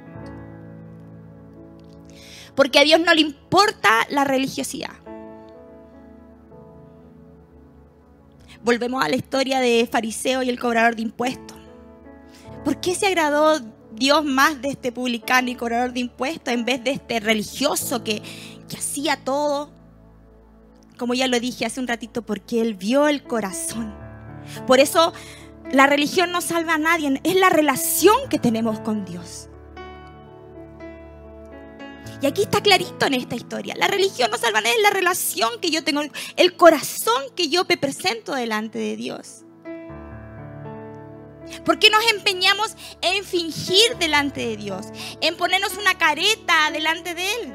Porque 2.55 2.79
a 2.79 2.83
Dios 2.83 2.99
no 2.99 3.13
le 3.13 3.21
importa 3.21 4.07
la 4.09 4.23
religiosidad. 4.23 4.91
Volvemos 8.63 9.03
a 9.03 9.09
la 9.09 9.15
historia 9.15 9.59
de 9.59 9.87
fariseo 9.91 10.43
y 10.43 10.49
el 10.49 10.59
cobrador 10.59 10.95
de 10.95 11.03
impuestos. 11.03 11.60
¿Por 12.63 12.79
qué 12.79 12.95
se 12.95 13.07
agradó 13.07 13.59
Dios 13.93 14.23
más 14.23 14.61
de 14.61 14.69
este 14.69 14.91
publicano 14.91 15.49
y 15.49 15.55
cobrador 15.55 15.93
de 15.93 16.01
impuestos 16.01 16.53
en 16.53 16.63
vez 16.63 16.83
de 16.83 16.91
este 16.91 17.19
religioso 17.19 18.03
que, 18.03 18.21
que 18.69 18.77
hacía 18.77 19.17
todo? 19.23 19.71
Como 20.97 21.13
ya 21.15 21.27
lo 21.27 21.39
dije 21.39 21.65
hace 21.65 21.79
un 21.79 21.87
ratito, 21.87 22.21
porque 22.21 22.61
Él 22.61 22.75
vio 22.75 23.07
el 23.07 23.23
corazón. 23.23 23.95
Por 24.67 24.79
eso 24.79 25.13
la 25.71 25.87
religión 25.87 26.31
no 26.31 26.41
salva 26.41 26.75
a 26.75 26.77
nadie, 26.77 27.19
es 27.23 27.35
la 27.35 27.49
relación 27.49 28.29
que 28.29 28.37
tenemos 28.37 28.79
con 28.81 29.05
Dios. 29.05 29.47
Y 32.21 32.27
aquí 32.27 32.43
está 32.43 32.61
clarito 32.61 33.07
en 33.07 33.15
esta 33.15 33.35
historia. 33.35 33.73
La 33.77 33.87
religión 33.87 34.29
no 34.29 34.37
salva 34.37 34.59
a 34.59 34.61
nadie, 34.61 34.75
es 34.75 34.83
la 34.83 34.91
relación 34.91 35.49
que 35.59 35.71
yo 35.71 35.83
tengo, 35.83 36.01
el 36.35 36.55
corazón 36.55 37.23
que 37.35 37.49
yo 37.49 37.65
me 37.67 37.77
presento 37.77 38.35
delante 38.35 38.77
de 38.77 38.95
Dios. 38.95 39.43
¿Por 41.65 41.79
qué 41.79 41.89
nos 41.89 42.03
empeñamos 42.11 42.75
en 43.01 43.23
fingir 43.23 43.97
delante 43.97 44.45
de 44.45 44.57
Dios? 44.57 44.87
En 45.21 45.37
ponernos 45.37 45.77
una 45.77 45.97
careta 45.97 46.71
delante 46.71 47.13
de 47.13 47.33
Él. 47.35 47.53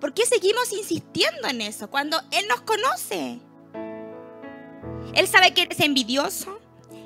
¿Por 0.00 0.14
qué 0.14 0.24
seguimos 0.24 0.72
insistiendo 0.72 1.48
en 1.48 1.60
eso 1.60 1.90
cuando 1.90 2.18
Él 2.30 2.46
nos 2.48 2.62
conoce? 2.62 3.38
Él 5.14 5.28
sabe 5.28 5.52
que 5.52 5.62
eres 5.62 5.80
envidioso. 5.80 6.60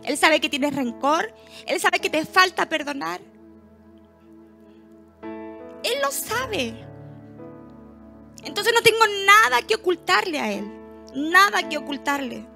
Él 0.05 0.17
sabe 0.17 0.41
que 0.41 0.49
tienes 0.49 0.75
rencor. 0.75 1.35
Él 1.67 1.81
sabe 1.81 1.99
que 1.99 2.11
te 2.11 2.25
falta 2.25 2.69
perdonar. 2.69 3.21
Él 5.23 5.99
lo 6.03 6.11
sabe. 6.11 6.75
Entonces 8.45 8.73
no 8.75 8.83
tengo 8.83 9.05
nada 9.27 9.63
que 9.63 9.75
ocultarle 9.75 10.39
a 10.39 10.53
Él. 10.53 10.71
Nada 11.15 11.69
que 11.69 11.79
ocultarle. 11.79 12.47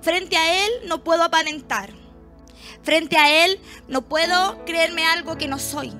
Frente 0.00 0.36
a 0.36 0.66
Él 0.66 0.72
no 0.86 1.02
puedo 1.04 1.22
aparentar. 1.22 1.90
Frente 2.82 3.16
a 3.16 3.44
Él 3.44 3.60
no 3.88 4.02
puedo 4.02 4.64
creerme 4.64 5.06
algo 5.06 5.36
que 5.36 5.48
no 5.48 5.58
soy. 5.58 5.92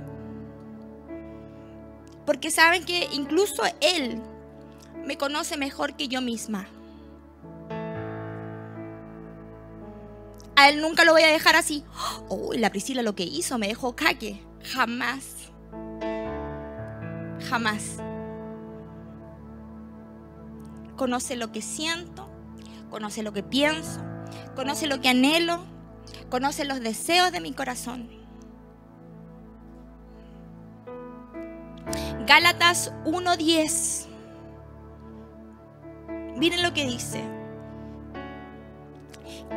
Porque 2.27 2.51
saben 2.51 2.85
que 2.85 3.09
incluso 3.13 3.63
Él 3.81 4.21
me 5.05 5.17
conoce 5.17 5.57
mejor 5.57 5.95
que 5.95 6.09
yo 6.09 6.21
misma. 6.21 6.69
A 10.57 10.69
Él 10.69 10.81
nunca 10.81 11.05
lo 11.05 11.13
voy 11.13 11.23
a 11.23 11.29
dejar 11.29 11.57
así. 11.57 11.85
Oh, 12.29 12.53
la 12.55 12.71
Priscila 12.71 13.03
lo 13.03 13.15
que 13.15 13.25
hizo 13.25 13.59
me 13.59 13.69
dejó 13.69 13.97
caque. 13.97 14.41
Jamás. 14.63 15.25
Jamás. 17.49 17.97
Conoce 20.97 21.37
lo 21.37 21.51
que 21.51 21.61
siento, 21.61 22.29
conoce 22.95 23.25
lo 23.25 23.33
que 23.33 23.43
pienso, 23.43 24.01
conoce 24.55 24.87
lo 24.87 25.01
que 25.01 25.09
anhelo, 25.09 25.59
conoce 26.31 26.65
los 26.65 26.79
deseos 26.79 27.33
de 27.33 27.41
mi 27.41 27.53
corazón. 27.53 28.09
Gálatas 32.25 32.93
1:10. 33.05 34.07
Miren 36.37 36.63
lo 36.63 36.73
que 36.73 36.87
dice. 36.87 37.25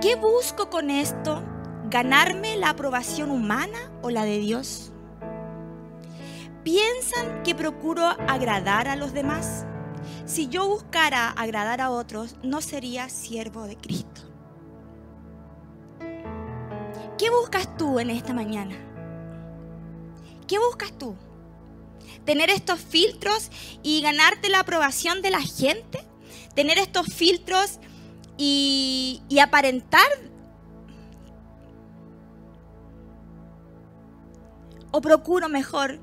¿Qué 0.01 0.15
busco 0.15 0.71
con 0.71 0.89
esto? 0.89 1.43
¿Ganarme 1.91 2.57
la 2.57 2.69
aprobación 2.71 3.29
humana 3.29 3.91
o 4.01 4.09
la 4.09 4.25
de 4.25 4.39
Dios? 4.39 4.91
¿Piensan 6.63 7.43
que 7.43 7.53
procuro 7.53 8.03
agradar 8.27 8.87
a 8.87 8.95
los 8.95 9.13
demás? 9.13 9.67
Si 10.27 10.49
yo 10.49 10.67
buscara 10.67 11.29
agradar 11.29 11.79
a 11.79 11.89
otros, 11.89 12.35
no 12.43 12.59
sería 12.59 13.07
siervo 13.07 13.63
de 13.63 13.77
Cristo. 13.77 14.23
¿Qué 17.17 17.29
buscas 17.29 17.77
tú 17.77 17.97
en 17.97 18.09
esta 18.09 18.33
mañana? 18.33 18.75
¿Qué 20.45 20.59
buscas 20.59 20.91
tú? 20.97 21.15
¿Tener 22.25 22.49
estos 22.49 22.77
filtros 22.81 23.49
y 23.83 24.01
ganarte 24.01 24.49
la 24.49 24.59
aprobación 24.59 25.21
de 25.21 25.31
la 25.31 25.39
gente? 25.39 26.05
¿Tener 26.55 26.77
estos 26.77 27.07
filtros 27.07 27.79
y, 28.35 29.23
aparentar? 29.41 30.11
¿O 34.91 34.99
procuro 34.99 35.47
mejor 35.47 36.01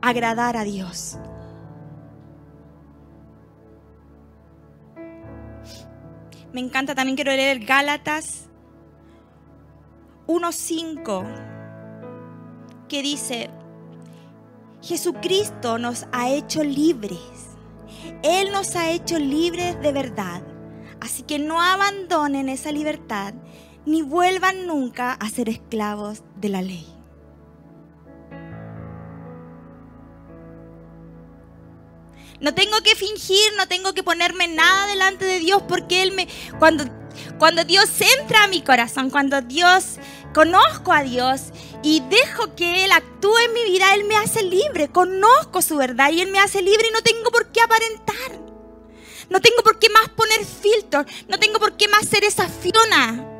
agradar 0.00 0.56
a 0.56 0.64
Dios? 0.64 1.18
Me 6.56 6.62
encanta, 6.62 6.94
también 6.94 7.16
quiero 7.16 7.32
leer 7.32 7.66
Gálatas 7.66 8.48
1.5, 10.26 11.26
que 12.88 13.02
dice, 13.02 13.50
Jesucristo 14.80 15.76
nos 15.76 16.06
ha 16.12 16.30
hecho 16.30 16.64
libres. 16.64 17.58
Él 18.22 18.52
nos 18.52 18.74
ha 18.74 18.88
hecho 18.88 19.18
libres 19.18 19.78
de 19.82 19.92
verdad. 19.92 20.42
Así 20.98 21.24
que 21.24 21.38
no 21.38 21.60
abandonen 21.60 22.48
esa 22.48 22.72
libertad 22.72 23.34
ni 23.84 24.00
vuelvan 24.00 24.66
nunca 24.66 25.12
a 25.12 25.28
ser 25.28 25.50
esclavos 25.50 26.22
de 26.40 26.48
la 26.48 26.62
ley. 26.62 26.95
No 32.40 32.54
tengo 32.54 32.80
que 32.82 32.94
fingir, 32.94 33.52
no 33.56 33.66
tengo 33.66 33.94
que 33.94 34.02
ponerme 34.02 34.48
nada 34.48 34.86
delante 34.86 35.24
de 35.24 35.40
Dios 35.40 35.62
porque 35.68 36.02
Él 36.02 36.12
me... 36.12 36.28
Cuando, 36.58 36.84
cuando 37.38 37.64
Dios 37.64 37.88
entra 38.20 38.44
a 38.44 38.48
mi 38.48 38.62
corazón, 38.62 39.10
cuando 39.10 39.40
Dios 39.42 39.96
conozco 40.34 40.92
a 40.92 41.02
Dios 41.02 41.52
y 41.82 42.00
dejo 42.10 42.54
que 42.54 42.84
Él 42.84 42.92
actúe 42.92 43.38
en 43.46 43.52
mi 43.54 43.64
vida, 43.64 43.94
Él 43.94 44.04
me 44.04 44.16
hace 44.16 44.42
libre, 44.42 44.88
conozco 44.88 45.62
su 45.62 45.76
verdad 45.76 46.10
y 46.10 46.20
Él 46.20 46.30
me 46.30 46.38
hace 46.38 46.62
libre 46.62 46.88
y 46.88 46.92
no 46.92 47.02
tengo 47.02 47.30
por 47.30 47.50
qué 47.52 47.60
aparentar. 47.62 48.46
No 49.28 49.40
tengo 49.40 49.62
por 49.64 49.78
qué 49.78 49.88
más 49.88 50.08
poner 50.10 50.44
filtros, 50.44 51.06
no 51.28 51.38
tengo 51.38 51.58
por 51.58 51.76
qué 51.76 51.88
más 51.88 52.06
ser 52.06 52.24
esa 52.24 52.48
Fiona 52.48 53.32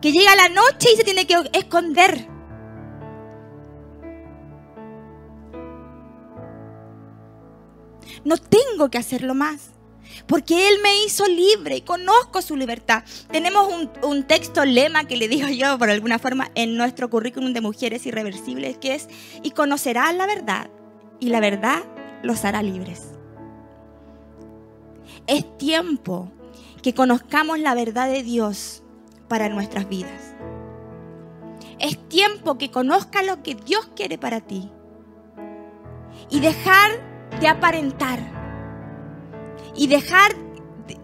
que 0.00 0.12
llega 0.12 0.36
la 0.36 0.48
noche 0.48 0.92
y 0.92 0.96
se 0.96 1.04
tiene 1.04 1.26
que 1.26 1.50
esconder. 1.52 2.37
No 8.24 8.36
tengo 8.36 8.90
que 8.90 8.98
hacerlo 8.98 9.34
más. 9.34 9.70
Porque 10.26 10.68
Él 10.68 10.76
me 10.82 11.04
hizo 11.04 11.26
libre 11.26 11.76
y 11.76 11.80
conozco 11.82 12.42
su 12.42 12.56
libertad. 12.56 13.04
Tenemos 13.30 13.68
un, 14.02 14.22
texto 14.24 14.64
lema 14.64 15.04
que 15.04 15.16
le 15.16 15.28
digo 15.28 15.48
yo 15.48 15.78
por 15.78 15.90
alguna 15.90 16.18
forma 16.18 16.50
en 16.54 16.76
nuestro 16.76 17.08
currículum 17.08 17.52
de 17.52 17.60
mujeres 17.60 18.04
irreversibles 18.06 18.78
que 18.78 18.94
es, 18.94 19.08
y 19.42 19.52
conocerás 19.52 20.14
la 20.14 20.26
verdad 20.26 20.70
y 21.20 21.28
la 21.28 21.40
verdad 21.40 21.82
los 22.22 22.44
hará 22.44 22.62
libres. 22.62 23.12
Es 25.26 25.58
tiempo 25.58 26.30
que 26.82 26.94
conozcamos 26.94 27.58
la 27.58 27.74
verdad 27.74 28.08
de 28.08 28.22
Dios 28.22 28.82
para 29.28 29.48
nuestras 29.48 29.88
vidas. 29.88 30.34
Es 31.78 32.08
tiempo 32.08 32.58
que 32.58 32.70
conozcas 32.70 33.24
lo 33.24 33.42
que 33.42 33.54
Dios 33.54 33.88
quiere 33.94 34.18
para 34.18 34.40
ti. 34.40 34.70
Y 36.30 36.40
dejar 36.40 37.17
de 37.40 37.48
aparentar 37.48 38.18
y 39.74 39.86
dejar 39.86 40.34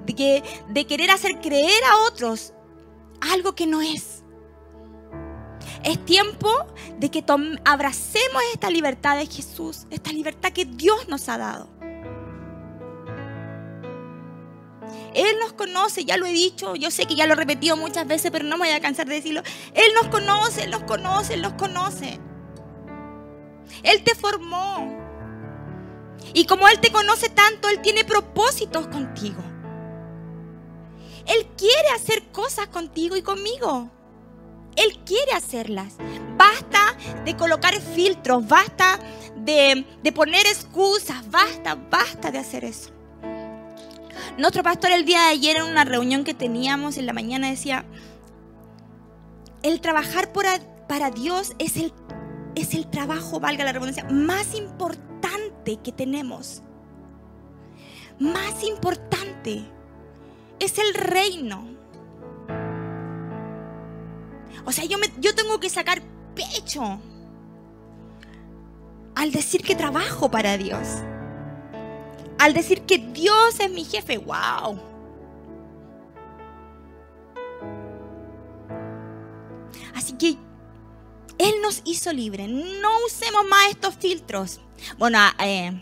de, 0.04 0.86
querer 0.86 1.10
hacer 1.10 1.40
creer 1.40 1.82
a 1.84 2.08
otros 2.08 2.52
algo 3.32 3.54
que 3.54 3.66
no 3.66 3.80
es. 3.80 4.22
Es 5.82 6.02
tiempo 6.04 6.50
de 6.98 7.10
que 7.10 7.24
abracemos 7.64 8.42
esta 8.52 8.70
libertad 8.70 9.18
de 9.18 9.26
Jesús, 9.26 9.86
esta 9.90 10.12
libertad 10.12 10.52
que 10.52 10.64
Dios 10.64 11.08
nos 11.08 11.28
ha 11.28 11.38
dado. 11.38 11.68
Él 15.14 15.36
nos 15.40 15.52
conoce, 15.52 16.04
ya 16.04 16.16
lo 16.16 16.26
he 16.26 16.32
dicho, 16.32 16.74
yo 16.74 16.90
sé 16.90 17.06
que 17.06 17.14
ya 17.14 17.26
lo 17.26 17.34
he 17.34 17.36
repetido 17.36 17.76
muchas 17.76 18.06
veces, 18.06 18.30
pero 18.32 18.44
no 18.44 18.56
me 18.56 18.66
voy 18.66 18.74
a 18.74 18.80
cansar 18.80 19.06
de 19.06 19.14
decirlo. 19.14 19.42
Él 19.74 19.92
nos 19.94 20.08
conoce, 20.08 20.64
Él 20.64 20.70
nos 20.70 20.82
conoce, 20.82 21.34
Él 21.34 21.42
nos 21.42 21.52
conoce. 21.54 22.18
Él 23.82 24.02
te 24.02 24.14
formó. 24.14 25.03
Y 26.32 26.46
como 26.46 26.68
Él 26.68 26.80
te 26.80 26.90
conoce 26.90 27.28
tanto, 27.28 27.68
Él 27.68 27.80
tiene 27.82 28.04
propósitos 28.04 28.86
contigo. 28.88 29.42
Él 31.26 31.46
quiere 31.56 31.88
hacer 31.94 32.22
cosas 32.32 32.68
contigo 32.68 33.16
y 33.16 33.22
conmigo. 33.22 33.90
Él 34.76 34.98
quiere 35.04 35.32
hacerlas. 35.32 35.94
Basta 36.36 36.96
de 37.24 37.36
colocar 37.36 37.74
filtros, 37.80 38.46
basta 38.46 38.98
de, 39.36 39.84
poner 40.14 40.46
excusas, 40.46 41.30
basta, 41.30 41.74
basta 41.74 42.30
de 42.30 42.38
hacer 42.38 42.64
eso. 42.64 42.90
Nuestro 44.38 44.62
pastor 44.62 44.90
el 44.90 45.04
día 45.04 45.20
de 45.22 45.28
ayer 45.28 45.56
en 45.58 45.64
una 45.64 45.84
reunión 45.84 46.24
que 46.24 46.34
teníamos 46.34 46.96
en 46.96 47.06
la 47.06 47.12
mañana 47.12 47.50
decía, 47.50 47.84
el 49.62 49.80
trabajar 49.80 50.32
para 50.32 51.10
Dios 51.10 51.52
es 51.58 51.76
el, 51.76 51.92
es 52.56 52.74
el 52.74 52.90
trabajo, 52.90 53.38
valga 53.38 53.64
la 53.64 53.72
redundancia, 53.72 54.04
más 54.10 54.54
importante 54.54 55.43
que 55.64 55.92
tenemos, 55.92 56.62
más 58.18 58.62
importante, 58.62 59.64
es 60.60 60.78
el 60.78 60.94
reino. 60.94 61.66
O 64.64 64.72
sea, 64.72 64.84
yo, 64.84 64.98
me, 64.98 65.06
yo 65.18 65.34
tengo 65.34 65.58
que 65.60 65.68
sacar 65.68 66.02
pecho 66.34 67.00
al 69.14 69.32
decir 69.32 69.62
que 69.62 69.74
trabajo 69.74 70.30
para 70.30 70.56
Dios. 70.56 70.88
Al 72.38 72.52
decir 72.52 72.82
que 72.82 72.98
Dios 72.98 73.60
es 73.60 73.70
mi 73.70 73.84
jefe, 73.84 74.18
wow. 74.18 74.78
Así 79.94 80.14
que 80.14 80.36
Él 81.38 81.54
nos 81.62 81.82
hizo 81.84 82.12
libre. 82.12 82.48
No 82.48 82.90
usemos 83.06 83.44
más 83.48 83.70
estos 83.70 83.94
filtros. 83.94 84.60
Bueno, 84.98 85.18
ah, 85.20 85.34
eh, 85.44 85.72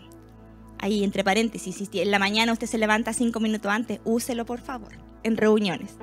ahí 0.79 1.03
entre 1.03 1.23
paréntesis, 1.23 1.75
si 1.75 2.01
en 2.01 2.11
la 2.11 2.19
mañana 2.19 2.51
usted 2.53 2.67
se 2.67 2.77
levanta 2.77 3.13
cinco 3.13 3.39
minutos 3.39 3.71
antes, 3.71 3.99
úselo 4.03 4.45
por 4.45 4.61
favor, 4.61 4.91
en 5.23 5.37
reuniones. 5.37 5.97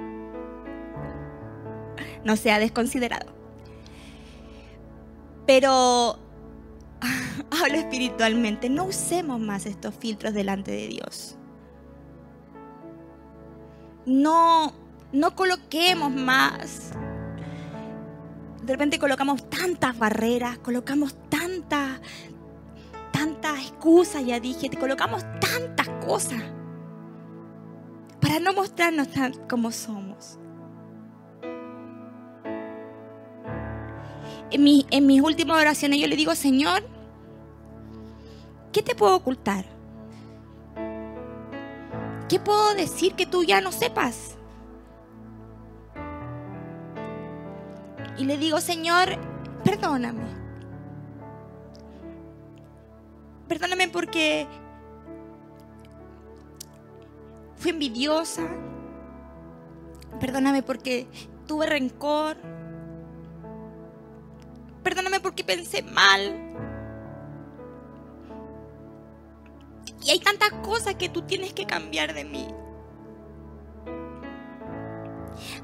No 2.24 2.36
sea 2.36 2.58
desconsiderado. 2.58 3.32
Pero 5.46 6.18
hablo 7.50 7.74
espiritualmente, 7.74 8.68
no 8.68 8.84
usemos 8.84 9.40
más 9.40 9.66
estos 9.66 9.94
filtros 9.94 10.34
delante 10.34 10.70
de 10.70 10.88
Dios. 10.88 11.36
No, 14.06 14.72
no 15.12 15.34
coloquemos 15.34 16.10
más. 16.10 16.92
De 18.62 18.74
repente 18.74 18.98
colocamos 18.98 19.48
tantas 19.48 19.98
barreras, 19.98 20.58
colocamos 20.58 21.14
tantas 21.14 21.30
tantas 21.40 22.00
excusas, 23.80 24.24
ya 24.24 24.38
dije, 24.38 24.68
te 24.68 24.76
colocamos 24.76 25.24
tantas 25.40 25.88
cosas 26.04 26.42
para 28.20 28.38
no 28.38 28.52
mostrarnos 28.52 29.08
tan 29.08 29.32
como 29.48 29.72
somos. 29.72 30.38
En, 34.50 34.66
en 34.90 35.06
mis 35.06 35.22
últimas 35.22 35.60
oraciones 35.60 35.98
yo 36.00 36.06
le 36.06 36.16
digo, 36.16 36.34
Señor, 36.34 36.82
¿Qué 38.72 38.82
te 38.82 38.94
puedo 38.94 39.16
ocultar? 39.16 39.64
¿Qué 42.28 42.38
puedo 42.38 42.74
decir 42.74 43.14
que 43.14 43.26
tú 43.26 43.42
ya 43.42 43.60
no 43.60 43.72
sepas? 43.72 44.36
Y 48.16 48.24
le 48.24 48.38
digo, 48.38 48.60
Señor, 48.60 49.18
perdóname. 49.64 50.39
Perdóname 53.50 53.88
porque 53.88 54.46
fui 57.56 57.72
envidiosa. 57.72 58.48
Perdóname 60.20 60.62
porque 60.62 61.08
tuve 61.48 61.66
rencor. 61.66 62.36
Perdóname 64.84 65.18
porque 65.18 65.42
pensé 65.42 65.82
mal. 65.82 66.20
Y 70.04 70.10
hay 70.10 70.20
tantas 70.20 70.52
cosas 70.62 70.94
que 70.94 71.08
tú 71.08 71.22
tienes 71.22 71.52
que 71.52 71.66
cambiar 71.66 72.14
de 72.14 72.24
mí. 72.24 72.46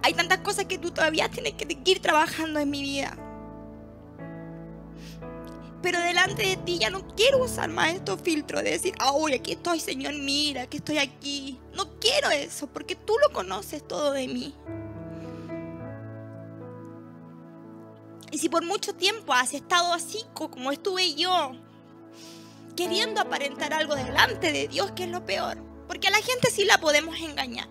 Hay 0.03 0.13
tantas 0.13 0.39
cosas 0.39 0.65
que 0.65 0.79
tú 0.79 0.91
todavía 0.91 1.29
tienes 1.29 1.55
que 1.55 1.79
ir 1.85 2.03
trabajando 2.03 2.59
en 2.59 2.69
mi 2.69 2.83
vida. 2.83 3.17
Pero 5.83 6.01
delante 6.01 6.43
de 6.43 6.57
ti 6.57 6.79
ya 6.79 6.91
no 6.91 7.07
quiero 7.15 7.45
usar 7.45 7.69
más 7.69 7.95
estos 7.95 8.21
filtros 8.21 8.63
de 8.63 8.71
decir, 8.71 8.95
ay, 8.99 9.35
aquí 9.35 9.53
estoy, 9.53 9.79
Señor, 9.81 10.15
mira, 10.15 10.67
que 10.67 10.79
estoy 10.79 10.99
aquí. 10.99 11.61
No 11.75 11.99
quiero 12.01 12.31
eso, 12.31 12.67
porque 12.67 12.97
tú 12.97 13.15
lo 13.23 13.33
conoces 13.33 13.87
todo 13.87 14.13
de 14.13 14.27
mí. 14.27 14.55
Y 18.33 18.39
si 18.39 18.49
por 18.49 18.65
mucho 18.65 18.95
tiempo 18.95 19.33
has 19.33 19.55
estado 19.55 19.93
así 19.93 20.25
como 20.35 20.73
estuve 20.73 21.15
yo, 21.15 21.53
queriendo 22.75 23.21
aparentar 23.21 23.73
algo 23.73 23.95
delante 23.95 24.53
de 24.53 24.69
Dios, 24.69 24.93
que 24.93 25.05
es 25.05 25.11
lo 25.11 25.25
peor. 25.25 25.59
Porque 25.87 26.09
a 26.09 26.11
la 26.11 26.21
gente 26.21 26.51
sí 26.51 26.65
la 26.65 26.79
podemos 26.79 27.17
engañar. 27.19 27.69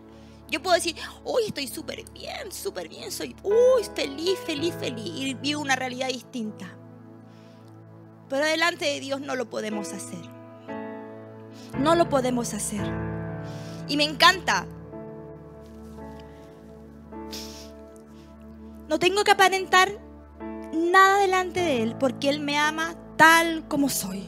Yo 0.49 0.61
puedo 0.61 0.75
decir, 0.75 0.95
uy, 1.23 1.43
estoy 1.47 1.67
súper 1.67 2.03
bien, 2.11 2.51
súper 2.51 2.87
bien, 2.87 3.11
soy, 3.11 3.35
uy, 3.43 3.83
feliz, 3.95 4.37
feliz, 4.45 4.73
feliz. 4.79 5.11
Y 5.15 5.33
vivo 5.33 5.61
una 5.61 5.75
realidad 5.75 6.07
distinta. 6.07 6.77
Pero 8.29 8.45
delante 8.45 8.85
de 8.85 8.99
Dios 8.99 9.21
no 9.21 9.35
lo 9.35 9.49
podemos 9.49 9.93
hacer. 9.93 10.19
No 11.79 11.95
lo 11.95 12.09
podemos 12.09 12.53
hacer. 12.53 12.81
Y 13.87 13.97
me 13.97 14.03
encanta. 14.03 14.65
No 18.87 18.99
tengo 18.99 19.23
que 19.23 19.31
aparentar 19.31 19.91
nada 20.73 21.19
delante 21.19 21.59
de 21.59 21.83
Él 21.83 21.95
porque 21.99 22.29
Él 22.29 22.39
me 22.39 22.57
ama 22.57 22.95
tal 23.17 23.67
como 23.67 23.89
soy. 23.89 24.27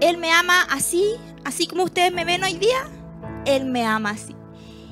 Él 0.00 0.18
me 0.18 0.30
ama 0.32 0.62
así, 0.70 1.16
así 1.44 1.66
como 1.66 1.84
ustedes 1.84 2.12
me 2.12 2.24
ven 2.24 2.44
hoy 2.44 2.54
día. 2.54 2.82
Él 3.44 3.64
me 3.64 3.84
ama 3.84 4.10
así. 4.10 4.34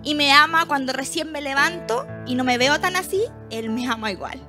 Y 0.03 0.15
me 0.15 0.33
ama 0.33 0.67
cuando 0.67 0.93
recién 0.93 1.33
me 1.33 1.41
levanto 1.41 2.07
y 2.27 2.35
no 2.35 2.45
me 2.45 2.59
veo 2.59 2.79
tan 2.81 2.97
así. 2.97 3.23
Él 3.51 3.71
me 3.71 3.87
ama 3.87 4.11
igual. 4.11 4.41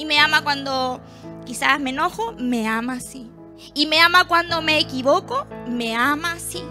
Y 0.00 0.06
me 0.06 0.18
ama 0.18 0.42
cuando 0.42 0.98
quizás 1.44 1.78
me 1.78 1.90
enojo, 1.90 2.32
me 2.38 2.66
ama 2.66 2.94
así. 2.94 3.30
Y 3.74 3.84
me 3.84 4.00
ama 4.00 4.26
cuando 4.26 4.62
me 4.62 4.78
equivoco, 4.78 5.46
me 5.68 5.94
ama 5.94 6.32
así. 6.32 6.62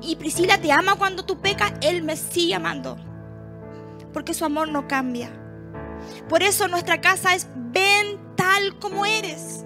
Y 0.00 0.14
Priscila 0.14 0.56
te 0.58 0.70
ama 0.70 0.94
cuando 0.94 1.24
tú 1.24 1.40
pecas, 1.40 1.72
Él 1.80 2.04
me 2.04 2.16
sigue 2.16 2.54
amando. 2.54 2.96
Porque 4.12 4.34
su 4.34 4.44
amor 4.44 4.68
no 4.68 4.86
cambia. 4.86 5.32
Por 6.28 6.44
eso 6.44 6.68
nuestra 6.68 7.00
casa 7.00 7.34
es 7.34 7.48
ven 7.56 8.20
tal 8.36 8.78
como 8.78 9.04
eres. 9.04 9.64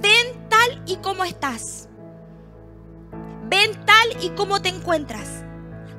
Ven 0.00 0.48
tal 0.48 0.84
y 0.86 0.98
como 0.98 1.24
estás. 1.24 1.88
Ven 3.48 3.72
tal 3.86 4.22
y 4.22 4.30
como 4.36 4.62
te 4.62 4.68
encuentras. 4.68 5.42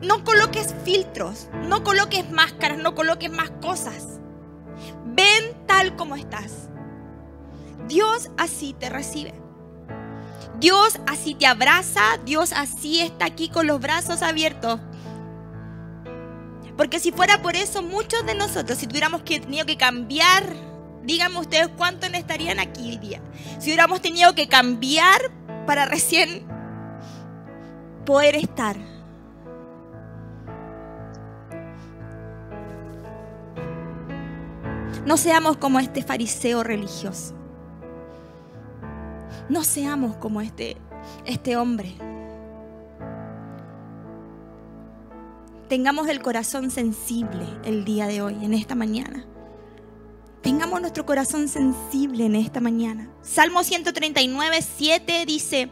No 0.02 0.24
coloques 0.24 0.74
filtros, 0.86 1.50
no 1.68 1.84
coloques 1.84 2.32
máscaras, 2.32 2.78
no 2.78 2.96
coloques 2.96 3.30
más 3.30 3.52
cosas. 3.62 4.21
Ven 5.06 5.66
tal 5.68 5.96
como 5.96 6.16
estás. 6.16 6.70
Dios 7.88 8.30
así 8.38 8.74
te 8.74 8.90
recibe. 8.90 9.34
Dios 10.60 11.00
así 11.08 11.34
te 11.36 11.48
abraza, 11.48 12.02
Dios 12.26 12.54
así 12.54 13.02
está 13.02 13.26
aquí 13.26 13.50
con 13.50 13.68
los 13.68 13.80
brazos 13.80 14.22
abiertos. 14.22 14.80
Porque 16.78 17.00
si 17.00 17.12
fuera 17.12 17.42
por 17.42 17.56
eso, 17.56 17.82
muchos 17.82 18.26
de 18.26 18.36
nosotros, 18.36 18.78
si 18.78 18.88
tuviéramos 18.88 19.24
que, 19.24 19.40
tenido 19.40 19.66
que 19.66 19.78
cambiar 19.78 20.72
Díganme 21.04 21.40
ustedes 21.40 21.70
cuántos 21.78 22.14
estarían 22.14 22.60
aquí 22.60 22.90
hoy 22.90 22.98
día. 22.98 23.22
Si 23.60 23.70
hubiéramos 23.70 24.02
tenido 24.02 24.36
que 24.36 24.48
cambiar 24.48 25.20
para 25.66 25.86
recién 25.86 26.46
poder 28.06 28.36
estar. 28.36 28.78
No 35.06 35.18
seamos 35.18 35.58
como 35.58 35.80
este 35.80 36.04
fariseo 36.04 36.64
religioso. 36.64 37.34
No 39.50 39.64
seamos 39.64 40.16
como 40.18 40.42
este, 40.42 40.78
este 41.26 41.58
hombre. 41.58 41.96
Tengamos 45.68 46.08
el 46.08 46.22
corazón 46.22 46.70
sensible 46.70 47.48
el 47.64 47.84
día 47.84 48.06
de 48.06 48.22
hoy, 48.22 48.38
en 48.44 48.54
esta 48.54 48.76
mañana. 48.76 49.26
Tengamos 50.42 50.82
nuestro 50.82 51.06
corazón 51.06 51.48
sensible 51.48 52.26
en 52.26 52.36
esta 52.36 52.60
mañana. 52.60 53.10
Salmo 53.22 53.64
139, 53.64 54.60
7 54.62 55.26
dice, 55.26 55.70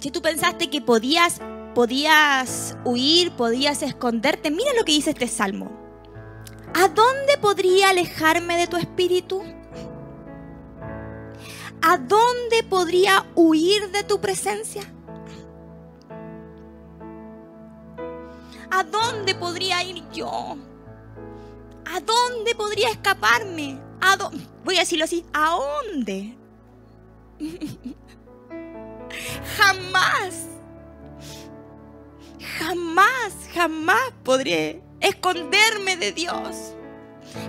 si 0.00 0.10
tú 0.10 0.20
pensaste 0.20 0.68
que 0.68 0.82
podías, 0.82 1.40
podías 1.74 2.76
huir, 2.84 3.32
podías 3.32 3.82
esconderte, 3.82 4.50
mira 4.50 4.72
lo 4.78 4.84
que 4.84 4.92
dice 4.92 5.10
este 5.10 5.28
salmo. 5.28 5.85
¿A 6.78 6.88
dónde 6.88 7.38
podría 7.40 7.88
alejarme 7.88 8.58
de 8.58 8.66
tu 8.66 8.76
espíritu? 8.76 9.42
¿A 11.80 11.96
dónde 11.96 12.62
podría 12.68 13.24
huir 13.34 13.90
de 13.92 14.02
tu 14.02 14.20
presencia? 14.20 14.82
¿A 18.70 18.84
dónde 18.84 19.34
podría 19.34 19.82
ir 19.84 20.04
yo? 20.12 20.58
¿A 21.86 22.00
dónde 22.00 22.54
podría 22.54 22.90
escaparme? 22.90 23.80
¿A 24.02 24.18
Voy 24.62 24.76
a 24.76 24.80
decirlo 24.80 25.06
así, 25.06 25.24
¿a 25.32 25.56
dónde? 25.56 26.36
jamás, 29.56 30.46
jamás, 32.58 33.32
jamás 33.54 34.12
podría 34.22 34.85
esconderme 35.08 35.96
de 35.96 36.12
Dios. 36.12 36.74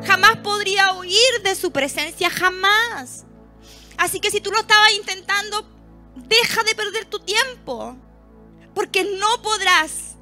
Jamás 0.06 0.38
podría 0.38 0.94
huir 0.94 1.42
de 1.44 1.56
su 1.56 1.72
presencia, 1.72 2.30
jamás. 2.30 3.26
Así 3.98 4.20
que 4.20 4.32
si 4.32 4.42
tú 4.42 4.52
lo 4.52 4.60
estabas 4.60 4.92
intentando, 4.94 5.68
deja 6.16 6.64
de 6.64 6.76
perder 6.76 7.06
tu 7.06 7.20
tiempo. 7.20 7.96
Porque 8.74 9.04
no 9.04 9.42
podrás, 9.42 10.18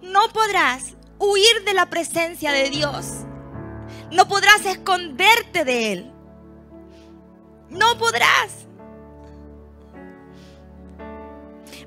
no 0.00 0.28
podrás 0.32 0.94
huir 1.18 1.64
de 1.64 1.74
la 1.74 1.88
presencia 1.88 2.52
de 2.52 2.70
Dios. 2.70 3.06
No 4.10 4.26
podrás 4.28 4.66
esconderte 4.66 5.64
de 5.64 5.92
Él. 5.92 6.12
No 7.70 7.96
podrás. 7.96 8.66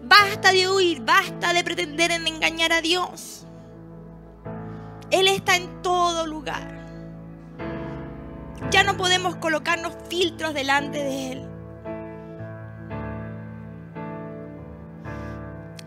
Basta 0.01 0.51
de 0.51 0.69
huir, 0.69 1.01
basta 1.01 1.53
de 1.53 1.63
pretender 1.63 2.11
en 2.11 2.27
engañar 2.27 2.71
a 2.71 2.81
Dios. 2.81 3.44
Él 5.11 5.27
está 5.27 5.55
en 5.55 5.81
todo 5.81 6.25
lugar. 6.27 6.75
Ya 8.71 8.83
no 8.83 8.97
podemos 8.97 9.35
colocarnos 9.35 9.93
filtros 10.09 10.53
delante 10.53 10.97
de 10.97 11.31
Él. 11.31 11.49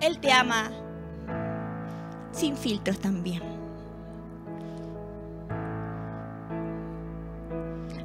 Él 0.01 0.21
te 0.21 0.33
ama 0.33 0.71
sin 2.31 2.57
filtros 2.57 2.99
también. 3.01 3.43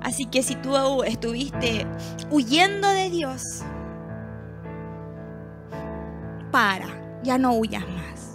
Así 0.02 0.26
que 0.26 0.43
si 0.43 0.56
tú 0.56 1.04
estuviste 1.04 1.88
huyendo 2.30 2.89
de 2.89 3.10
Dios, 3.10 3.63
para, 6.52 6.88
ya 7.23 7.38
no 7.38 7.54
huyas 7.54 7.84
más. 7.88 8.33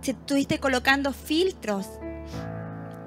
Si 0.00 0.12
estuviste 0.12 0.58
colocando 0.58 1.12
filtros 1.12 1.86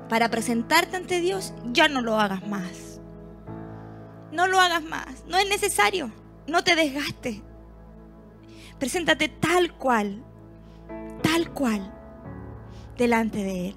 para 0.10 0.30
presentarte 0.30 0.96
ante 0.96 1.20
Dios, 1.22 1.54
ya 1.72 1.88
no 1.88 2.02
lo 2.02 2.20
hagas 2.20 2.48
más. 2.48 3.00
No 4.32 4.48
lo 4.48 4.60
hagas 4.60 4.84
más. 4.84 5.24
No 5.28 5.38
es 5.38 5.48
necesario. 5.50 6.12
No 6.48 6.64
te 6.64 6.76
desgastes. 6.76 7.42
Preséntate 8.80 9.30
tal 9.30 9.74
cual, 9.74 10.24
tal 11.22 11.52
cual, 11.54 11.94
delante 12.98 13.44
de 13.44 13.70
Él. 13.70 13.76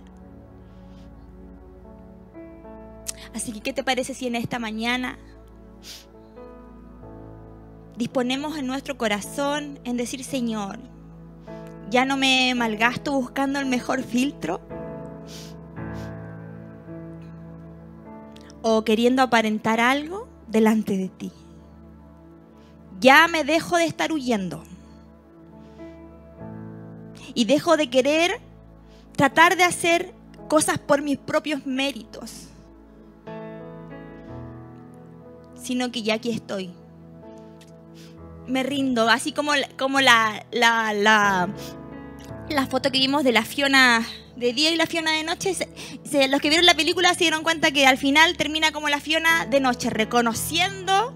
Así 3.35 3.53
que, 3.53 3.61
¿qué 3.61 3.73
te 3.73 3.85
parece 3.85 4.15
si 4.15 4.27
en 4.27 4.35
esta 4.35 4.59
mañana 4.59 5.19
disponemos 7.97 8.59
en 8.59 8.67
nuestro 8.67 8.97
corazón 8.97 9.79
en 9.85 9.97
decir, 9.97 10.25
Señor, 10.25 10.79
ya 11.91 12.05
no 12.05 12.17
me 12.17 12.55
malgasto 12.55 13.13
buscando 13.13 13.59
el 13.59 13.67
mejor 13.67 14.03
filtro? 14.03 14.61
o 18.69 18.83
queriendo 18.83 19.23
aparentar 19.23 19.79
algo 19.79 20.27
delante 20.49 20.97
de 20.97 21.09
ti. 21.09 21.31
Ya 22.99 23.29
me 23.29 23.45
dejo 23.45 23.77
de 23.77 23.85
estar 23.85 24.11
huyendo. 24.11 24.65
Y 27.33 27.45
dejo 27.45 27.77
de 27.77 27.89
querer 27.89 28.41
tratar 29.15 29.57
de 29.57 29.63
hacer 29.63 30.13
cosas 30.49 30.79
por 30.79 31.01
mis 31.01 31.17
propios 31.17 31.65
méritos. 31.65 32.49
Sino 35.55 35.93
que 35.93 36.03
ya 36.03 36.15
aquí 36.15 36.31
estoy. 36.31 36.73
Me 38.47 38.63
rindo, 38.63 39.09
así 39.09 39.33
como, 39.33 39.53
como 39.77 40.01
la, 40.01 40.47
la, 40.53 40.93
la, 40.93 41.49
la 42.49 42.67
foto 42.67 42.93
que 42.93 42.99
vimos 42.99 43.25
de 43.25 43.33
la 43.33 43.43
Fiona 43.43 44.07
de 44.37 44.53
día 44.53 44.71
y 44.71 44.77
la 44.77 44.87
Fiona 44.87 45.13
de 45.13 45.25
noche, 45.25 45.57
los 46.29 46.41
que 46.41 46.49
vieron 46.49 46.67
la 46.67 46.75
película 46.75 47.13
se 47.15 47.21
dieron 47.21 47.43
cuenta 47.43 47.73
que 47.73 47.87
al 47.87 47.99
final 47.99 48.37
termina 48.37 48.71
como 48.71 48.89
la 48.89 49.01
Fiona 49.01 49.47
de 49.47 49.61
noche, 49.61 49.91
reconociendo 49.91 51.15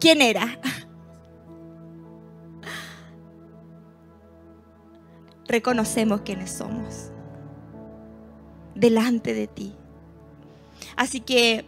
quién 0.00 0.22
era. 0.22 0.58
Reconocemos 5.48 6.20
quiénes 6.22 6.50
somos 6.50 7.10
delante 8.74 9.34
de 9.34 9.46
ti. 9.48 9.74
Así 10.96 11.20
que 11.20 11.64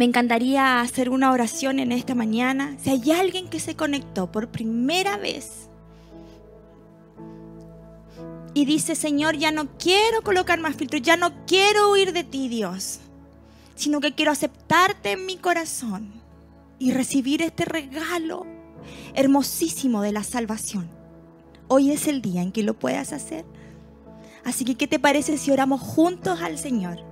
me 0.00 0.06
encantaría 0.06 0.80
hacer 0.80 1.10
una 1.10 1.30
oración 1.30 1.78
en 1.78 1.92
esta 1.92 2.14
mañana. 2.14 2.74
Si 2.82 2.88
hay 2.88 3.10
alguien 3.12 3.50
que 3.50 3.60
se 3.60 3.76
conectó 3.76 4.32
por 4.32 4.48
primera 4.48 5.18
vez 5.18 5.68
y 8.54 8.64
dice, 8.64 8.94
Señor, 8.94 9.36
ya 9.36 9.52
no 9.52 9.76
quiero 9.76 10.22
colocar 10.22 10.58
más 10.58 10.74
filtros, 10.74 11.02
ya 11.02 11.18
no 11.18 11.44
quiero 11.44 11.90
huir 11.90 12.14
de 12.14 12.24
ti, 12.24 12.48
Dios, 12.48 13.00
sino 13.74 14.00
que 14.00 14.14
quiero 14.14 14.32
aceptarte 14.32 15.12
en 15.12 15.26
mi 15.26 15.36
corazón 15.36 16.10
y 16.78 16.92
recibir 16.92 17.42
este 17.42 17.66
regalo 17.66 18.46
hermosísimo 19.12 20.00
de 20.00 20.12
la 20.12 20.24
salvación. 20.24 20.88
Hoy 21.68 21.90
es 21.90 22.08
el 22.08 22.22
día 22.22 22.40
en 22.40 22.52
que 22.52 22.62
lo 22.62 22.72
puedas 22.72 23.12
hacer. 23.12 23.44
Así 24.46 24.64
que, 24.64 24.76
¿qué 24.76 24.86
te 24.86 24.98
parece 24.98 25.36
si 25.36 25.50
oramos 25.50 25.82
juntos 25.82 26.40
al 26.40 26.56
Señor? 26.56 27.09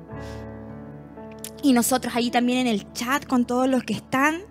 Y 1.62 1.72
nosotros 1.72 2.14
ahí 2.14 2.30
también 2.30 2.60
en 2.60 2.66
el 2.68 2.92
chat 2.92 3.26
con 3.26 3.44
todos 3.44 3.68
los 3.68 3.82
que 3.84 3.94
están, 3.94 4.42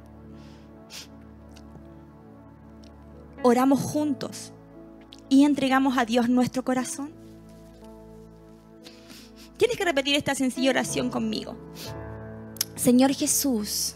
oramos 3.44 3.80
juntos 3.80 4.52
y 5.30 5.44
entregamos 5.46 5.98
a 5.98 6.06
Dios 6.06 6.30
nuestro 6.30 6.64
corazón? 6.64 7.12
Tienes 9.58 9.78
que 9.78 9.86
repetir 9.86 10.16
esta 10.16 10.36
sencilla 10.36 10.70
oración 10.70 11.10
conmigo. 11.10 11.58
Señor 12.76 13.14
Jesús, 13.14 13.96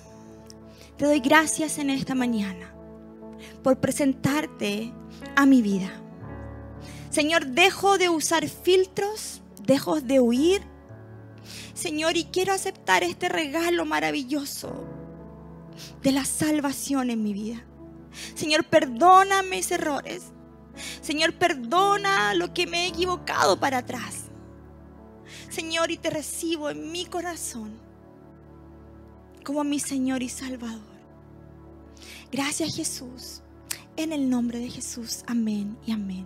te 0.97 1.05
doy 1.05 1.19
gracias 1.19 1.77
en 1.77 1.89
esta 1.89 2.15
mañana 2.15 2.73
por 3.63 3.79
presentarte 3.79 4.91
a 5.35 5.45
mi 5.45 5.61
vida. 5.61 5.91
Señor, 7.09 7.45
dejo 7.45 7.97
de 7.97 8.09
usar 8.09 8.47
filtros, 8.47 9.41
dejo 9.63 10.01
de 10.01 10.19
huir. 10.19 10.70
Señor, 11.73 12.17
y 12.17 12.25
quiero 12.25 12.53
aceptar 12.53 13.03
este 13.03 13.29
regalo 13.29 13.85
maravilloso 13.85 14.85
de 16.01 16.11
la 16.11 16.25
salvación 16.25 17.09
en 17.09 17.23
mi 17.23 17.33
vida. 17.33 17.65
Señor, 18.35 18.65
perdona 18.65 19.43
mis 19.43 19.71
errores. 19.71 20.31
Señor, 21.01 21.33
perdona 21.33 22.33
lo 22.33 22.53
que 22.53 22.67
me 22.67 22.85
he 22.85 22.87
equivocado 22.87 23.59
para 23.59 23.79
atrás. 23.79 24.25
Señor, 25.49 25.91
y 25.91 25.97
te 25.97 26.09
recibo 26.09 26.69
en 26.69 26.91
mi 26.91 27.05
corazón 27.05 27.79
como 29.43 29.63
mi 29.63 29.79
Señor 29.79 30.23
y 30.23 30.29
Salvador. 30.29 30.91
Gracias 32.31 32.75
Jesús. 32.75 33.41
En 33.97 34.13
el 34.13 34.29
nombre 34.29 34.59
de 34.59 34.69
Jesús. 34.69 35.23
Amén 35.27 35.77
y 35.85 35.91
amén. 35.91 36.25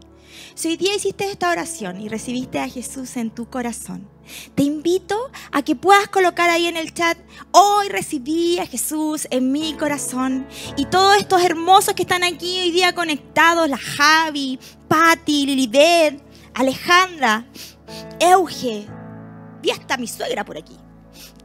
Si 0.54 0.70
hoy 0.70 0.78
día 0.78 0.96
hiciste 0.96 1.30
esta 1.30 1.50
oración 1.50 2.02
y 2.02 2.10
recibiste 2.10 2.60
a 2.60 2.70
Jesús 2.70 3.18
en 3.18 3.30
tu 3.30 3.50
corazón, 3.50 4.08
te 4.56 4.64
invito 4.64 5.32
a 5.52 5.62
que 5.62 5.76
puedas 5.76 6.08
colocar 6.08 6.50
ahí 6.50 6.68
en 6.68 6.78
el 6.78 6.94
chat, 6.94 7.18
hoy 7.52 7.90
recibí 7.90 8.60
a 8.60 8.66
Jesús 8.66 9.28
en 9.32 9.52
mi 9.52 9.74
corazón. 9.74 10.48
Y 10.78 10.86
todos 10.86 11.18
estos 11.18 11.44
hermosos 11.44 11.94
que 11.94 12.04
están 12.04 12.24
aquí 12.24 12.60
hoy 12.60 12.72
día 12.72 12.96
conectados, 12.96 13.70
la 13.70 13.78
Javi, 13.78 14.60
Patti, 14.88 15.46
Lilibet, 15.46 16.22
Alejandra, 16.54 17.46
Euge, 18.20 18.88
y 19.62 19.70
hasta 19.72 19.98
mi 19.98 20.08
suegra 20.08 20.46
por 20.46 20.58
aquí. 20.58 20.78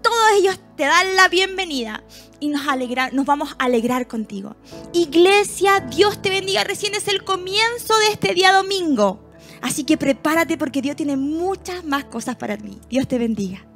Todos 0.03 0.33
ellos 0.39 0.59
te 0.77 0.85
dan 0.85 1.17
la 1.17 1.29
bienvenida 1.29 2.03
y 2.41 2.49
nos, 2.49 2.67
alegra, 2.67 3.11
nos 3.11 3.27
vamos 3.27 3.55
a 3.59 3.65
alegrar 3.65 4.09
contigo. 4.09 4.57
Iglesia, 4.93 5.81
Dios 5.81 6.21
te 6.21 6.31
bendiga. 6.31 6.65
Recién 6.65 6.95
es 6.95 7.09
el 7.09 7.25
comienzo 7.25 7.97
de 7.99 8.13
este 8.13 8.35
día 8.35 8.53
domingo. 8.53 9.21
Así 9.63 9.85
que 9.85 9.97
prepárate 9.97 10.57
porque 10.57 10.83
Dios 10.83 10.97
tiene 10.97 11.17
muchas 11.17 11.85
más 11.85 12.05
cosas 12.05 12.37
para 12.37 12.57
ti. 12.57 12.79
Dios 12.89 13.07
te 13.07 13.19
bendiga. 13.19 13.70